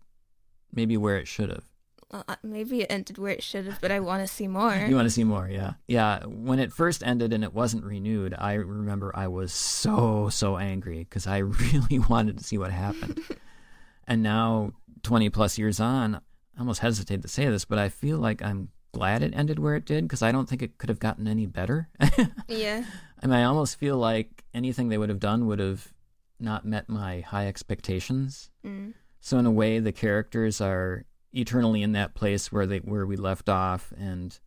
maybe 0.73 0.97
where 0.97 1.17
it 1.17 1.25
should 1.25 1.49
have? 1.49 1.63
Well, 2.11 2.23
uh, 2.27 2.35
maybe 2.43 2.81
it 2.81 2.87
ended 2.89 3.17
where 3.17 3.31
it 3.31 3.41
should 3.41 3.65
have, 3.65 3.81
but 3.81 3.91
I 3.91 3.99
want 3.99 4.21
to 4.21 4.27
see 4.31 4.47
more. 4.47 4.75
You 4.75 4.95
want 4.95 5.07
to 5.07 5.11
see 5.11 5.23
more, 5.23 5.49
yeah. 5.49 5.73
Yeah, 5.87 6.23
when 6.25 6.59
it 6.59 6.71
first 6.71 7.03
ended 7.03 7.33
and 7.33 7.43
it 7.43 7.53
wasn't 7.53 7.83
renewed, 7.83 8.35
I 8.37 8.53
remember 8.53 9.11
I 9.15 9.27
was 9.27 9.51
so, 9.51 10.29
so 10.29 10.57
angry 10.57 10.99
because 10.99 11.25
I 11.25 11.37
really 11.39 11.99
wanted 11.99 12.37
to 12.37 12.43
see 12.43 12.57
what 12.57 12.71
happened. 12.71 13.19
and 14.07 14.21
now, 14.21 14.73
20 15.03 15.29
plus 15.29 15.57
years 15.57 15.79
on, 15.79 16.15
I 16.15 16.59
almost 16.59 16.81
hesitate 16.81 17.21
to 17.23 17.27
say 17.27 17.47
this, 17.47 17.65
but 17.65 17.79
I 17.79 17.89
feel 17.89 18.19
like 18.19 18.41
I'm 18.41 18.69
glad 18.93 19.23
it 19.23 19.33
ended 19.35 19.59
where 19.59 19.75
it 19.75 19.85
did 19.85 20.05
because 20.05 20.21
I 20.21 20.31
don't 20.31 20.47
think 20.47 20.61
it 20.61 20.77
could 20.77 20.89
have 20.89 20.99
gotten 20.99 21.27
any 21.27 21.47
better. 21.47 21.89
yeah, 22.47 22.85
I 23.21 23.25
mean, 23.25 23.35
I 23.35 23.43
almost 23.43 23.77
feel 23.77 23.97
like 23.97 24.45
anything 24.53 24.89
they 24.89 24.97
would 24.97 25.09
have 25.09 25.19
done 25.19 25.47
would 25.47 25.59
have 25.59 25.91
not 26.39 26.65
met 26.65 26.87
my 26.87 27.21
high 27.21 27.47
expectations. 27.47 28.51
mm. 28.65 28.93
So 29.19 29.39
in 29.39 29.47
a 29.47 29.51
way, 29.51 29.79
the 29.79 29.91
characters 29.91 30.61
are 30.61 31.05
eternally 31.35 31.83
in 31.83 31.93
that 31.93 32.15
place 32.15 32.51
where 32.51 32.65
they 32.65 32.79
where 32.79 33.05
we 33.05 33.15
left 33.15 33.49
off, 33.49 33.93
and 33.97 34.37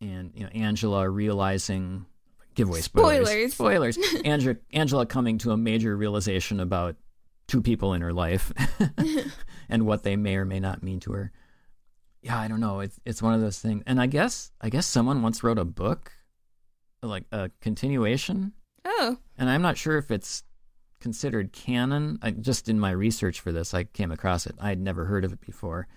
and 0.00 0.32
you 0.34 0.44
know 0.44 0.50
Angela 0.50 1.08
realizing 1.08 2.06
give 2.54 2.68
away 2.68 2.80
spoilers. 2.80 3.28
Spoilers. 3.52 3.98
Spoilers. 3.98 3.98
Angela, 4.24 4.56
Angela 4.72 5.06
coming 5.06 5.38
to 5.38 5.52
a 5.52 5.56
major 5.56 5.96
realization 5.96 6.60
about 6.60 6.96
two 7.46 7.62
people 7.62 7.94
in 7.94 8.02
her 8.02 8.12
life 8.12 8.52
and 9.68 9.86
what 9.86 10.02
they 10.02 10.16
may 10.16 10.36
or 10.36 10.44
may 10.44 10.60
not 10.60 10.82
mean 10.82 11.00
to 11.00 11.12
her. 11.12 11.32
Yeah, 12.22 12.38
I 12.38 12.48
don't 12.48 12.60
know. 12.60 12.80
It's 12.80 12.98
it's 13.04 13.22
one 13.22 13.34
of 13.34 13.40
those 13.40 13.58
things. 13.58 13.82
And 13.86 14.00
I 14.00 14.06
guess 14.06 14.50
I 14.60 14.68
guess 14.68 14.86
someone 14.86 15.22
once 15.22 15.42
wrote 15.42 15.58
a 15.58 15.64
book, 15.64 16.12
like 17.02 17.24
a 17.30 17.50
continuation, 17.60 18.52
Oh, 18.84 19.18
and 19.36 19.50
I'm 19.50 19.62
not 19.62 19.76
sure 19.76 19.98
if 19.98 20.10
it's 20.10 20.42
considered 21.00 21.52
canon. 21.52 22.18
I, 22.22 22.30
just 22.30 22.68
in 22.68 22.80
my 22.80 22.90
research 22.90 23.40
for 23.40 23.52
this, 23.52 23.74
I 23.74 23.84
came 23.84 24.10
across 24.10 24.46
it. 24.46 24.54
I 24.60 24.70
had 24.70 24.80
never 24.80 25.04
heard 25.04 25.24
of 25.24 25.32
it 25.32 25.40
before, 25.40 25.88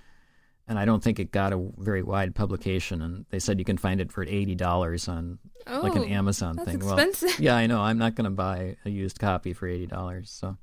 and 0.68 0.78
I 0.78 0.86
don't 0.86 1.04
think 1.04 1.20
it 1.20 1.32
got 1.32 1.54
a 1.54 1.70
very 1.78 2.04
wide 2.04 2.36
publication. 2.36 3.02
And 3.02 3.26
they 3.30 3.40
said 3.40 3.60
you 3.60 3.66
can 3.66 3.78
find 3.78 4.02
it 4.02 4.12
for 4.12 4.24
eighty 4.24 4.56
dollars 4.56 5.08
on 5.08 5.40
oh, 5.68 5.82
like 5.82 5.96
an 5.96 6.04
oh, 6.04 6.08
Amazon 6.08 6.56
that's 6.56 6.70
thing. 6.70 6.82
expensive. 6.82 7.30
Well, 7.30 7.42
yeah, 7.42 7.56
I 7.56 7.68
know. 7.68 7.82
I'm 7.82 7.98
not 7.98 8.16
going 8.16 8.26
to 8.26 8.32
buy 8.32 8.78
a 8.86 8.90
used 8.90 9.20
copy 9.20 9.54
for 9.54 9.68
eighty 9.68 9.88
dollars. 9.88 10.30
So, 10.30 10.58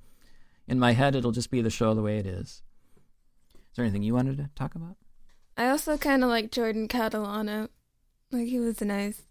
in 0.69 0.79
my 0.79 0.93
head, 0.93 1.17
it'll 1.17 1.33
just 1.33 1.51
be 1.51 1.63
the 1.63 1.71
show 1.71 1.95
the 1.95 2.03
way 2.03 2.19
it 2.19 2.27
is. 2.27 2.63
Is 3.55 3.77
there 3.77 3.85
anything 3.85 4.03
you 4.03 4.15
wanted 4.15 4.39
to 4.39 4.51
talk 4.55 4.75
about? 4.75 4.97
I 5.57 5.69
also 5.69 5.97
kind 5.97 6.23
of 6.23 6.31
like 6.31 6.51
Jordan 6.51 6.89
Catalano. 6.89 7.69
Like 8.31 8.49
he 8.49 8.59
was 8.59 8.81
nice. 8.81 9.23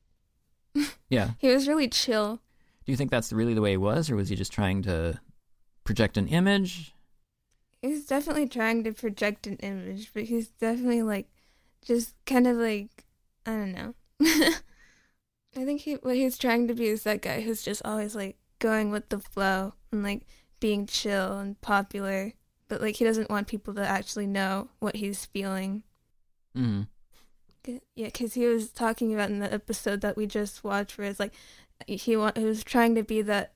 Yeah. 1.09 1.31
He 1.37 1.47
was 1.49 1.67
really 1.67 1.87
chill. 1.87 2.41
Do 2.85 2.91
you 2.91 2.97
think 2.97 3.11
that's 3.11 3.33
really 3.33 3.53
the 3.53 3.61
way 3.61 3.71
he 3.71 3.77
was, 3.77 4.09
or 4.09 4.15
was 4.15 4.29
he 4.29 4.35
just 4.35 4.51
trying 4.51 4.83
to 4.83 5.19
project 5.83 6.17
an 6.17 6.27
image? 6.27 6.93
He's 7.81 8.05
definitely 8.05 8.47
trying 8.47 8.83
to 8.83 8.93
project 8.93 9.47
an 9.47 9.57
image, 9.57 10.11
but 10.13 10.23
he's 10.23 10.49
definitely 10.49 11.03
like 11.03 11.27
just 11.83 12.13
kind 12.25 12.47
of 12.47 12.57
like 12.57 13.05
I 13.45 13.51
don't 13.51 13.71
know. 13.71 13.93
I 14.21 15.63
think 15.63 15.81
he 15.81 15.93
what 15.95 16.15
he's 16.15 16.37
trying 16.37 16.67
to 16.67 16.73
be 16.73 16.87
is 16.87 17.03
that 17.03 17.21
guy 17.21 17.41
who's 17.41 17.63
just 17.63 17.81
always 17.85 18.15
like 18.15 18.37
going 18.59 18.91
with 18.91 19.09
the 19.09 19.19
flow 19.19 19.73
and 19.91 20.03
like 20.03 20.25
being 20.59 20.85
chill 20.85 21.37
and 21.37 21.59
popular, 21.61 22.33
but 22.67 22.81
like 22.81 22.95
he 22.95 23.05
doesn't 23.05 23.29
want 23.29 23.47
people 23.47 23.73
to 23.75 23.87
actually 23.87 24.27
know 24.27 24.69
what 24.79 24.95
he's 24.95 25.25
feeling. 25.25 25.83
Mm-hmm. 26.57 26.83
Yeah, 27.95 28.05
because 28.07 28.35
he 28.35 28.45
was 28.45 28.69
talking 28.69 29.13
about 29.13 29.29
in 29.29 29.39
the 29.39 29.51
episode 29.51 30.01
that 30.01 30.17
we 30.17 30.27
just 30.27 30.63
watched, 30.63 30.97
where 30.97 31.07
it's 31.07 31.19
like 31.19 31.33
he 31.87 32.15
wa- 32.15 32.31
he 32.35 32.43
was 32.45 32.63
trying 32.63 32.95
to 32.95 33.03
be 33.03 33.21
that. 33.23 33.53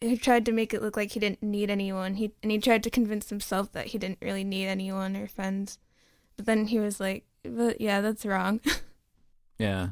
He 0.00 0.16
tried 0.16 0.44
to 0.46 0.52
make 0.52 0.74
it 0.74 0.82
look 0.82 0.96
like 0.96 1.12
he 1.12 1.20
didn't 1.20 1.42
need 1.42 1.70
anyone. 1.70 2.14
He 2.14 2.32
and 2.42 2.50
he 2.50 2.58
tried 2.58 2.82
to 2.84 2.90
convince 2.90 3.28
himself 3.28 3.70
that 3.72 3.86
he 3.88 3.98
didn't 3.98 4.18
really 4.20 4.44
need 4.44 4.66
anyone 4.66 5.16
or 5.16 5.28
friends. 5.28 5.78
But 6.36 6.46
then 6.46 6.66
he 6.66 6.78
was 6.80 6.98
like, 6.98 7.24
"But 7.44 7.80
yeah, 7.80 8.00
that's 8.00 8.24
wrong." 8.26 8.60
Yeah. 9.58 9.90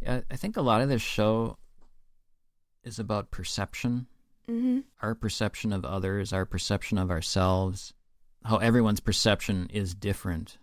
Yeah, 0.00 0.20
I 0.30 0.36
think 0.36 0.56
a 0.56 0.62
lot 0.62 0.80
of 0.80 0.88
this 0.88 1.02
show 1.02 1.58
is 2.82 2.98
about 2.98 3.30
perception. 3.30 4.06
hmm 4.46 4.80
Our 5.02 5.14
perception 5.14 5.72
of 5.72 5.84
others, 5.84 6.32
our 6.32 6.46
perception 6.46 6.96
of 6.96 7.10
ourselves, 7.10 7.92
how 8.44 8.56
everyone's 8.58 9.00
perception 9.00 9.68
is 9.70 9.94
different. 9.94 10.56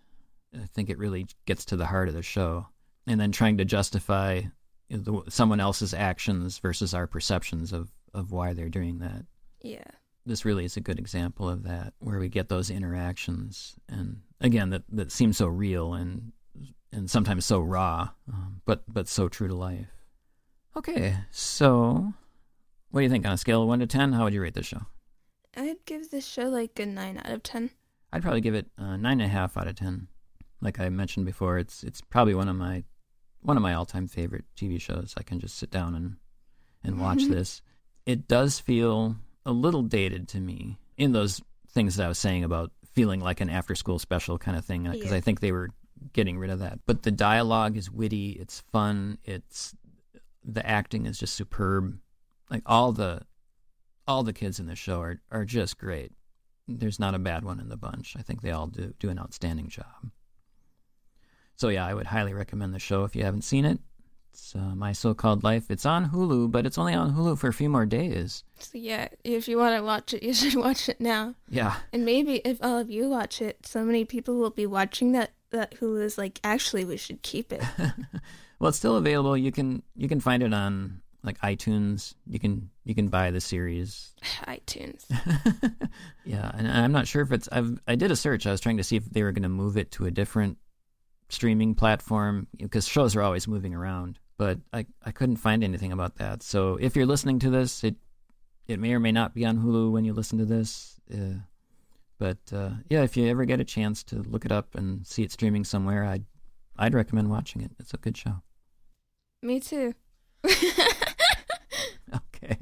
I 0.56 0.66
think 0.74 0.90
it 0.90 0.98
really 0.98 1.28
gets 1.46 1.66
to 1.66 1.76
the 1.76 1.86
heart 1.88 2.08
of 2.08 2.16
the 2.16 2.24
show. 2.24 2.68
And 3.06 3.20
then 3.20 3.32
trying 3.32 3.58
to 3.58 3.66
justify 3.66 4.44
the, 4.90 5.24
someone 5.30 5.60
else's 5.60 5.94
actions 5.94 6.60
versus 6.60 6.94
our 6.94 7.08
perceptions 7.08 7.74
of, 7.74 7.90
of 8.14 8.32
why 8.32 8.54
they're 8.54 8.70
doing 8.70 9.00
that. 9.00 9.26
Yeah. 9.62 9.84
This 10.26 10.46
really 10.46 10.66
is 10.66 10.78
a 10.78 10.82
good 10.82 10.98
example 10.98 11.48
of 11.50 11.64
that, 11.64 11.94
where 12.00 12.20
we 12.20 12.30
get 12.30 12.50
those 12.50 12.72
interactions, 12.72 13.76
and 13.88 14.22
again, 14.42 14.72
that 14.72 14.82
that 14.90 15.12
seem 15.12 15.34
so 15.34 15.46
real 15.46 15.94
and 15.94 16.32
and 16.92 17.08
sometimes 17.12 17.46
so 17.46 17.60
raw, 17.60 18.10
um, 18.34 18.62
but 18.66 18.84
but 18.92 19.08
so 19.08 19.30
true 19.30 19.48
to 19.48 19.54
life. 19.54 19.86
Okay, 20.76 21.16
so 21.30 22.12
what 22.90 23.02
do 23.02 23.04
you 23.04 23.10
think 23.10 23.24
on 23.24 23.34
a 23.34 23.38
scale 23.38 23.62
of 23.62 23.68
one 23.68 23.80
to 23.80 23.86
ten? 23.86 24.14
How 24.14 24.24
would 24.24 24.34
you 24.34 24.42
rate 24.42 24.56
this 24.56 24.66
show? 24.66 24.82
I'd 25.56 25.86
give 25.86 26.10
this 26.10 26.26
show 26.26 26.50
like 26.50 26.80
a 26.80 26.88
nine 26.88 27.22
out 27.24 27.32
of 27.32 27.44
ten. 27.44 27.70
I'd 28.12 28.24
probably 28.24 28.42
give 28.42 28.56
it 28.56 28.66
uh, 28.80 28.98
nine 28.98 29.22
and 29.22 29.24
a 29.24 29.28
half 29.28 29.56
out 29.58 29.68
of 29.68 29.76
ten. 29.76 30.08
Like 30.60 30.80
I 30.80 30.90
mentioned 30.90 31.28
before, 31.28 31.60
it's 31.60 31.84
it's 31.84 32.02
probably 32.02 32.34
one 32.34 32.50
of 32.50 32.56
my 32.56 32.84
one 33.46 33.58
of 33.58 33.64
my 33.64 33.74
all 33.74 33.86
time 33.86 34.08
favorite 34.08 34.46
TV 34.56 34.80
shows. 34.82 35.14
I 35.18 35.24
can 35.24 35.40
just 35.40 35.58
sit 35.58 35.72
down 35.72 35.96
and 35.96 36.16
and 36.84 36.96
mm-hmm. 36.96 37.04
watch 37.04 37.26
this. 37.26 37.62
It 38.06 38.28
does 38.28 38.60
feel 38.60 39.16
a 39.46 39.52
little 39.52 39.84
dated 39.84 40.28
to 40.30 40.40
me 40.40 40.78
in 40.98 41.12
those 41.12 41.42
things 41.70 41.96
that 41.96 42.06
I 42.06 42.08
was 42.08 42.20
saying 42.20 42.44
about 42.44 42.72
feeling 42.94 43.20
like 43.20 43.42
an 43.42 43.50
after 43.50 43.76
school 43.76 44.00
special 44.00 44.38
kind 44.38 44.58
of 44.58 44.66
thing 44.66 44.88
uh, 44.88 44.92
because 44.92 45.12
Yeah. 45.12 45.18
I 45.18 45.22
think 45.22 45.40
they 45.40 45.52
were 45.52 45.70
getting 46.14 46.38
rid 46.38 46.50
of 46.50 46.60
that. 46.60 46.80
But 46.86 47.04
the 47.04 47.12
dialogue 47.12 47.78
is 47.78 47.92
witty, 47.92 48.32
it's 48.32 48.62
fun, 48.72 49.18
it's 49.24 49.76
the 50.44 50.66
acting 50.66 51.06
is 51.06 51.20
just 51.20 51.34
superb. 51.34 51.98
Like 52.50 52.64
all 52.66 52.92
the 52.92 53.22
all 54.08 54.24
the 54.24 54.34
kids 54.34 54.60
in 54.60 54.68
the 54.68 54.76
show 54.76 55.02
are 55.02 55.22
are 55.32 55.46
just 55.46 55.78
great. 55.78 56.12
There's 56.68 57.00
not 57.00 57.16
a 57.16 57.20
bad 57.20 57.44
one 57.44 57.60
in 57.60 57.70
the 57.70 57.78
bunch. 57.78 58.16
I 58.18 58.22
think 58.22 58.42
they 58.42 58.52
all 58.52 58.68
do 58.68 58.94
do 59.00 59.10
an 59.10 59.20
outstanding 59.20 59.68
job. 59.70 60.12
So 61.56 61.70
yeah, 61.70 61.86
I 61.86 61.94
would 61.94 62.08
highly 62.08 62.34
recommend 62.34 62.74
the 62.74 62.80
show 62.80 63.04
if 63.04 63.16
you 63.16 63.24
haven't 63.24 63.44
seen 63.44 63.66
it. 63.66 63.80
It's 64.34 64.54
uh, 64.54 64.76
My 64.76 64.92
So-Called 64.92 65.46
Life. 65.46 65.72
It's 65.72 65.86
on 65.86 66.10
Hulu, 66.10 66.52
but 66.52 66.66
it's 66.66 66.78
only 66.78 66.94
on 66.94 67.16
Hulu 67.16 67.38
for 67.38 67.48
a 67.48 67.54
few 67.54 67.70
more 67.70 67.86
days. 67.86 68.44
So 68.60 68.78
yeah, 68.78 69.08
if 69.24 69.48
you 69.48 69.58
want 69.58 69.78
to 69.78 69.84
watch 69.84 70.14
it, 70.14 70.24
you 70.28 70.34
should 70.34 70.56
watch 70.56 70.90
it 70.90 71.00
now. 71.00 71.36
Yeah, 71.50 71.76
And 71.94 72.04
maybe 72.04 72.42
if 72.44 72.62
all 72.62 72.78
of 72.78 72.90
you 72.90 73.10
watch 73.10 73.42
it, 73.42 73.66
so 73.66 73.86
many 73.86 74.04
people 74.04 74.36
will 74.36 74.50
be 74.50 74.66
watching 74.66 75.14
that 75.14 75.32
that 75.52 75.76
Hulu 75.80 76.04
is 76.04 76.18
like, 76.18 76.42
actually, 76.44 76.84
we 76.84 76.98
should 76.98 77.22
keep 77.22 77.54
it. 77.54 77.64
well, 78.60 78.70
it's 78.70 78.78
still 78.78 78.98
available. 78.98 79.38
You 79.38 79.54
can 79.54 79.84
you 79.96 80.10
can 80.10 80.20
find 80.20 80.44
it 80.44 80.54
on 80.54 81.02
like 81.24 81.40
iTunes. 81.40 82.14
You 82.28 82.40
can 82.40 82.70
you 82.84 82.94
can 82.94 83.08
buy 83.08 83.32
the 83.32 83.40
series. 83.40 84.14
iTunes. 84.48 85.06
yeah, 86.26 86.52
and 86.54 86.68
I'm 86.68 86.92
not 86.92 87.08
sure 87.08 87.22
if 87.22 87.32
it's. 87.32 87.48
I've 87.54 87.80
I 87.88 87.96
did 87.96 88.12
a 88.12 88.18
search. 88.18 88.46
I 88.46 88.52
was 88.52 88.60
trying 88.60 88.78
to 88.78 88.84
see 88.84 88.98
if 88.98 89.06
they 89.06 89.24
were 89.24 89.32
going 89.32 89.44
to 89.44 89.50
move 89.50 89.78
it 89.78 89.92
to 89.92 90.06
a 90.06 90.12
different 90.12 90.58
streaming 91.30 91.76
platform 91.76 92.48
because 92.58 92.88
shows 92.88 93.16
are 93.16 93.22
always 93.22 93.48
moving 93.48 93.74
around. 93.74 94.20
But 94.38 94.60
I 94.74 94.86
I 95.04 95.12
couldn't 95.12 95.38
find 95.38 95.64
anything 95.64 95.92
about 95.92 96.16
that. 96.16 96.44
So 96.44 96.78
if 96.82 96.96
you're 96.96 97.06
listening 97.06 97.40
to 97.40 97.50
this, 97.50 97.84
it 97.84 97.96
it 98.68 98.80
may 98.80 98.94
or 98.94 99.00
may 99.00 99.12
not 99.12 99.34
be 99.34 99.46
on 99.46 99.60
Hulu 99.60 99.92
when 99.92 100.06
you 100.06 100.14
listen 100.14 100.38
to 100.40 100.46
this. 100.46 101.00
Uh, 101.14 101.40
but 102.18 102.38
uh, 102.54 102.72
yeah, 102.90 103.04
if 103.04 103.16
you 103.16 103.28
ever 103.30 103.46
get 103.46 103.60
a 103.60 103.66
chance 103.66 104.04
to 104.06 104.18
look 104.24 104.46
it 104.46 104.52
up 104.52 104.76
and 104.76 105.06
see 105.06 105.24
it 105.24 105.32
streaming 105.32 105.64
somewhere, 105.64 106.04
I'd 106.06 106.26
I'd 106.78 106.94
recommend 106.94 107.30
watching 107.30 107.62
it. 107.62 107.72
It's 107.80 107.94
a 107.94 107.98
good 107.98 108.18
show. 108.18 108.42
Me 109.42 109.60
too. 109.60 109.94
Okay. 112.14 112.58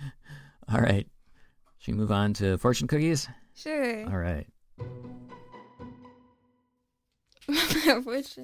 All 0.72 0.80
right. 0.80 1.06
Should 1.78 1.94
we 1.94 1.98
move 1.98 2.12
on 2.12 2.32
to 2.34 2.56
fortune 2.58 2.88
cookies? 2.88 3.28
sure. 3.54 4.04
All 4.06 4.18
right. 4.18 4.46
Which 8.04 8.36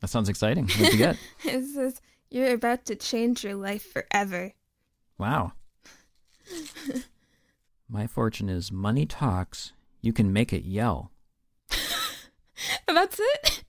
That 0.00 0.08
sounds 0.08 0.28
exciting. 0.28 0.66
What'd 0.68 0.92
you 0.92 0.98
get? 0.98 1.16
it 1.44 1.64
says 1.74 2.00
you're 2.30 2.54
about 2.54 2.84
to 2.86 2.96
change 2.96 3.44
your 3.44 3.54
life 3.54 3.84
forever. 3.92 4.52
Wow. 5.18 5.52
My 7.88 8.06
fortune 8.06 8.48
is 8.48 8.70
money 8.72 9.04
talks. 9.06 9.72
You 10.00 10.12
can 10.12 10.32
make 10.32 10.52
it 10.52 10.64
yell. 10.64 11.10
That's 12.86 13.20
it. 13.20 13.64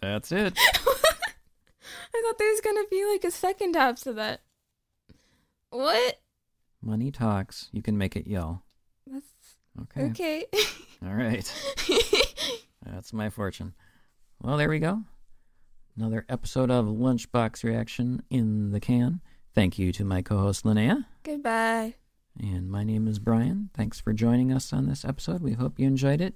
That's 0.00 0.32
it. 0.32 0.54
I 0.56 2.22
thought 2.22 2.38
there 2.38 2.50
was 2.50 2.60
gonna 2.60 2.84
be 2.90 3.04
like 3.10 3.24
a 3.24 3.30
second 3.30 3.74
half 3.76 4.00
to 4.02 4.12
that. 4.14 4.40
What? 5.70 6.20
Money 6.82 7.10
talks. 7.10 7.68
You 7.72 7.82
can 7.82 7.96
make 7.98 8.16
it 8.16 8.26
yell. 8.26 8.62
That's 9.06 9.26
Okay. 9.82 10.04
okay. 10.10 10.44
All 11.04 11.14
right. 11.14 11.52
That's 12.86 13.12
my 13.12 13.30
fortune. 13.30 13.74
Well, 14.44 14.58
there 14.58 14.68
we 14.68 14.78
go. 14.78 15.00
Another 15.96 16.26
episode 16.28 16.70
of 16.70 16.84
Lunchbox 16.84 17.64
Reaction 17.64 18.22
in 18.28 18.72
the 18.72 18.78
can. 18.80 19.22
Thank 19.54 19.78
you 19.78 19.90
to 19.92 20.04
my 20.04 20.20
co 20.20 20.36
host 20.36 20.64
Linnea. 20.66 21.06
Goodbye. 21.22 21.94
And 22.38 22.70
my 22.70 22.84
name 22.84 23.08
is 23.08 23.18
Brian. 23.18 23.70
Thanks 23.72 24.00
for 24.00 24.12
joining 24.12 24.52
us 24.52 24.70
on 24.70 24.86
this 24.86 25.02
episode. 25.02 25.40
We 25.40 25.52
hope 25.52 25.78
you 25.78 25.86
enjoyed 25.86 26.20
it. 26.20 26.34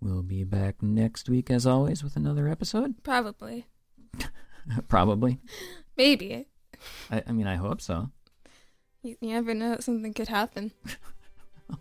We'll 0.00 0.24
be 0.24 0.42
back 0.42 0.82
next 0.82 1.28
week, 1.28 1.48
as 1.48 1.64
always, 1.64 2.02
with 2.02 2.16
another 2.16 2.48
episode. 2.48 3.04
Probably. 3.04 3.68
Probably. 4.88 5.38
Maybe. 5.96 6.48
I, 7.08 7.22
I 7.24 7.30
mean, 7.30 7.46
I 7.46 7.54
hope 7.54 7.80
so. 7.80 8.10
You, 9.04 9.14
you 9.20 9.28
never 9.28 9.54
know. 9.54 9.76
Something 9.78 10.12
could 10.12 10.28
happen. 10.28 10.72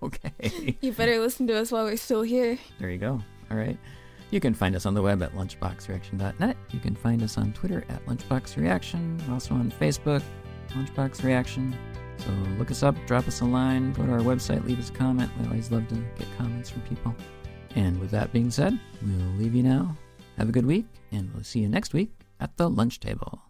Okay. 0.01 0.77
You 0.79 0.93
better 0.93 1.19
listen 1.19 1.47
to 1.47 1.57
us 1.57 1.69
while 1.69 1.83
we're 1.83 1.97
still 1.97 2.21
here. 2.21 2.57
there 2.79 2.89
you 2.89 2.97
go. 2.97 3.19
All 3.49 3.57
right. 3.57 3.77
You 4.31 4.39
can 4.39 4.53
find 4.53 4.75
us 4.75 4.85
on 4.85 4.93
the 4.93 5.01
web 5.01 5.21
at 5.21 5.33
lunchboxreaction.net. 5.33 6.57
You 6.71 6.79
can 6.79 6.95
find 6.95 7.21
us 7.21 7.37
on 7.37 7.51
Twitter 7.51 7.83
at 7.89 8.05
lunchboxreaction, 8.05 9.29
also 9.29 9.53
on 9.53 9.71
Facebook, 9.71 10.23
Lunchbox 10.69 11.23
Reaction. 11.23 11.75
So 12.17 12.29
look 12.57 12.71
us 12.71 12.81
up, 12.81 12.95
drop 13.07 13.27
us 13.27 13.41
a 13.41 13.45
line, 13.45 13.91
go 13.91 14.05
to 14.05 14.11
our 14.13 14.19
website, 14.19 14.65
leave 14.65 14.79
us 14.79 14.89
a 14.89 14.93
comment. 14.93 15.29
We 15.39 15.47
always 15.47 15.69
love 15.69 15.87
to 15.89 15.95
get 15.95 16.27
comments 16.37 16.69
from 16.69 16.81
people. 16.83 17.13
And 17.75 17.99
with 17.99 18.11
that 18.11 18.31
being 18.31 18.51
said, 18.51 18.79
we'll 19.01 19.35
leave 19.37 19.53
you 19.53 19.63
now. 19.63 19.97
Have 20.37 20.47
a 20.47 20.53
good 20.53 20.65
week, 20.65 20.85
and 21.11 21.29
we'll 21.33 21.43
see 21.43 21.59
you 21.59 21.67
next 21.67 21.93
week 21.93 22.11
at 22.39 22.55
the 22.55 22.69
lunch 22.69 23.01
table. 23.01 23.41